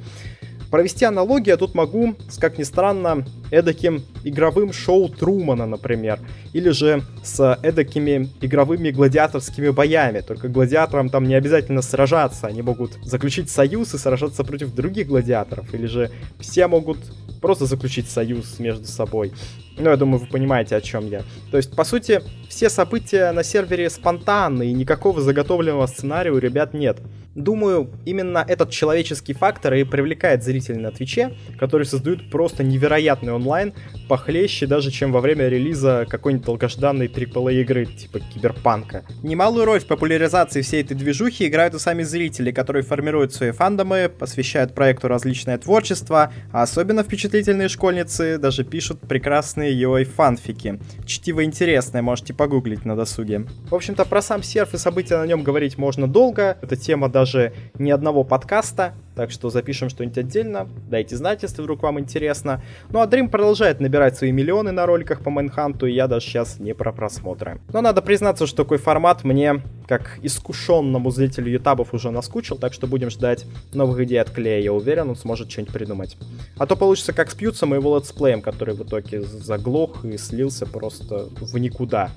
Провести 0.72 1.06
аналогию 1.06 1.54
я 1.54 1.58
тут 1.58 1.74
могу 1.74 2.16
с, 2.30 2.38
как 2.38 2.60
ни 2.60 2.64
странно, 2.64 3.26
эдаким 3.50 4.04
игровым 4.24 4.72
шоу 4.72 5.10
Трумана, 5.10 5.66
например. 5.66 6.20
Или 6.54 6.70
же 6.70 7.02
с 7.24 7.58
эдакими 7.64 8.30
игровыми 8.42 8.92
гладиаторскими 8.92 9.70
боями. 9.70 10.20
Только 10.20 10.48
гладиаторам 10.48 11.10
там 11.10 11.28
не 11.28 11.34
обязательно 11.34 11.82
сражаться. 11.82 12.48
Они 12.48 12.62
могут 12.62 12.94
заключить 13.04 13.50
союз 13.50 13.94
и 13.96 13.98
сражаться 13.98 14.44
против 14.44 14.74
других 14.74 15.08
гладиаторов. 15.08 15.74
Или 15.74 15.88
же 15.88 16.12
все 16.40 16.68
могут 16.68 17.00
просто 17.42 17.66
заключить 17.66 18.10
союз 18.10 18.60
между 18.60 18.86
собой. 18.86 19.32
Ну, 19.80 19.90
я 19.90 19.96
думаю, 19.96 20.20
вы 20.20 20.28
понимаете, 20.28 20.76
о 20.76 20.82
чем 20.82 21.08
я. 21.08 21.22
То 21.52 21.58
есть, 21.58 21.74
по 21.74 21.86
сути, 21.86 22.22
все 22.50 22.70
события 22.70 23.32
на 23.32 23.44
сервере 23.44 23.90
спонтанны, 23.90 24.70
и 24.70 24.74
никакого 24.74 25.22
заготовленного 25.22 25.88
сценария 25.88 26.32
у 26.32 26.38
ребят 26.38 26.74
нет. 26.74 27.00
Думаю, 27.36 27.92
именно 28.06 28.44
этот 28.46 28.72
человеческий 28.72 29.34
фактор 29.34 29.76
и 29.76 29.84
привлекает 29.84 30.44
зрителей 30.44 30.80
на 30.80 30.92
Твиче, 30.92 31.38
которые 31.58 31.86
создают 31.86 32.30
просто 32.30 32.64
невероятный 32.64 33.32
онлайн, 33.32 33.74
похлеще 34.10 34.66
даже, 34.66 34.92
чем 34.92 35.12
во 35.14 35.22
время 35.22 35.48
релиза 35.48 36.06
какой-нибудь 36.10 36.46
долгожданной 36.46 37.08
AAA 37.08 37.62
игры, 37.62 37.86
типа 37.86 38.20
Киберпанка. 38.20 39.06
Немалую 39.24 39.66
роль 39.66 39.80
в 39.80 39.86
популяризации 39.86 40.62
всей 40.62 40.82
этой 40.82 40.98
движухи 40.98 41.48
играют 41.48 41.76
и 41.76 41.80
сами 41.80 42.04
зрители, 42.04 42.52
которые 42.52 42.84
формируют 42.84 43.34
свои 43.34 43.52
фандомы, 43.52 44.10
посвящают 44.10 44.74
проекту 44.74 45.08
различное 45.08 45.58
творчество, 45.60 46.34
а 46.52 46.64
особенно 46.64 47.04
впечатлительные 47.04 47.70
школьницы 47.70 48.38
даже 48.38 48.64
пишут 48.66 49.00
прекрасные 49.02 49.69
его 49.72 50.04
фанфики. 50.04 50.80
Чтиво 51.06 51.44
интересное, 51.44 52.02
можете 52.02 52.34
погуглить 52.34 52.86
на 52.86 52.96
досуге. 52.96 53.46
В 53.70 53.76
общем-то, 53.76 54.06
про 54.06 54.22
сам 54.22 54.44
серф 54.44 54.74
и 54.74 54.78
события 54.78 55.18
на 55.18 55.26
нем 55.26 55.44
говорить 55.44 55.78
можно 55.78 56.08
долго, 56.08 56.58
эта 56.62 56.76
тема 56.76 57.10
даже 57.10 57.54
ни 57.78 57.92
одного 57.92 58.24
подкаста, 58.24 58.94
так 59.20 59.32
что 59.32 59.50
запишем 59.50 59.90
что-нибудь 59.90 60.18
отдельно, 60.18 60.70
дайте 60.90 61.18
знать, 61.18 61.44
если 61.44 61.62
вдруг 61.62 61.84
вам 61.84 62.00
интересно. 62.00 62.64
Ну 62.90 63.02
а 63.02 63.06
Dream 63.06 63.28
продолжает 63.28 63.82
набирать 63.82 64.16
свои 64.16 64.32
миллионы 64.32 64.72
на 64.72 64.86
роликах 64.86 65.20
по 65.20 65.30
Manhunt 65.30 65.75
у, 65.75 65.88
и 65.88 65.92
я 65.92 66.08
даже 66.08 66.26
сейчас 66.26 66.58
не 66.58 66.74
про 66.74 66.94
просмотры. 66.94 67.60
Но 67.74 67.82
надо 67.82 68.02
признаться, 68.02 68.48
что 68.48 68.64
такой 68.64 68.78
формат 68.78 69.26
мне, 69.26 69.62
как 69.90 70.20
искушенному 70.22 71.12
зрителю 71.12 71.52
ютабов, 71.52 71.94
уже 71.94 72.12
наскучил, 72.12 72.58
так 72.58 72.72
что 72.72 72.88
будем 72.88 73.10
ждать 73.10 73.46
новых 73.74 74.00
идей 74.00 74.22
от 74.22 74.30
Клея, 74.30 74.62
я 74.62 74.72
уверен, 74.72 75.10
он 75.10 75.18
сможет 75.18 75.52
что-нибудь 75.52 75.74
придумать. 75.74 76.16
А 76.58 76.66
то 76.66 76.78
получится 76.78 77.12
как 77.12 77.30
с 77.30 77.36
Пьюдсом 77.36 77.76
и 77.76 77.78
летсплеем, 77.78 78.42
который 78.42 78.74
в 78.74 78.84
итоге 78.84 79.22
заглох 79.22 80.06
и 80.06 80.18
слился 80.18 80.66
просто 80.66 81.28
в 81.42 81.58
никуда. 81.58 82.12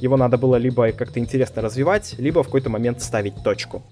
Его 0.00 0.16
надо 0.16 0.38
было 0.38 0.56
либо 0.56 0.90
как-то 0.90 1.20
интересно 1.20 1.62
развивать, 1.62 2.16
либо 2.18 2.42
в 2.42 2.46
какой-то 2.46 2.68
момент 2.68 3.00
ставить 3.00 3.44
точку. 3.44 3.84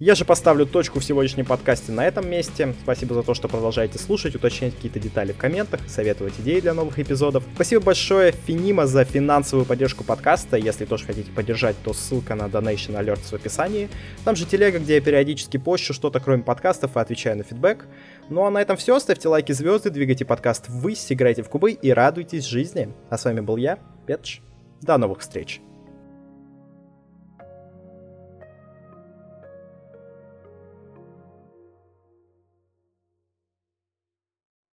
Я 0.00 0.14
же 0.14 0.24
поставлю 0.24 0.64
точку 0.64 1.00
в 1.00 1.04
сегодняшнем 1.04 1.44
подкасте 1.44 1.90
на 1.90 2.06
этом 2.06 2.30
месте. 2.30 2.72
Спасибо 2.84 3.16
за 3.16 3.24
то, 3.24 3.34
что 3.34 3.48
продолжаете 3.48 3.98
слушать, 3.98 4.36
уточнять 4.36 4.76
какие-то 4.76 5.00
детали 5.00 5.32
в 5.32 5.36
комментах, 5.36 5.80
советовать 5.88 6.34
идеи 6.38 6.60
для 6.60 6.72
новых 6.72 7.00
эпизодов. 7.00 7.42
Спасибо 7.56 7.82
большое 7.82 8.30
Финима 8.30 8.86
за 8.86 9.04
финансовую 9.04 9.66
поддержку 9.66 10.04
подкаста. 10.04 10.56
Если 10.56 10.84
тоже 10.84 11.04
хотите 11.04 11.32
поддержать, 11.32 11.74
то 11.82 11.92
ссылка 11.92 12.36
на 12.36 12.44
Donation 12.44 12.96
Alerts 12.96 13.30
в 13.30 13.32
описании. 13.32 13.90
Там 14.24 14.36
же 14.36 14.46
телега, 14.46 14.78
где 14.78 14.94
я 14.94 15.00
периодически 15.00 15.56
пощу 15.56 15.92
что-то 15.92 16.20
кроме 16.20 16.44
подкастов 16.44 16.96
и 16.96 17.00
отвечаю 17.00 17.36
на 17.36 17.42
фидбэк. 17.42 17.88
Ну 18.30 18.44
а 18.44 18.50
на 18.50 18.58
этом 18.62 18.76
все. 18.76 19.00
Ставьте 19.00 19.26
лайки, 19.26 19.50
звезды, 19.50 19.90
двигайте 19.90 20.24
подкаст 20.24 20.66
ввысь, 20.68 21.10
играйте 21.10 21.42
в 21.42 21.48
кубы 21.48 21.72
и 21.72 21.90
радуйтесь 21.90 22.44
жизни. 22.44 22.94
А 23.10 23.18
с 23.18 23.24
вами 23.24 23.40
был 23.40 23.56
я, 23.56 23.80
Петч. 24.06 24.42
До 24.80 24.96
новых 24.96 25.18
встреч. 25.18 25.60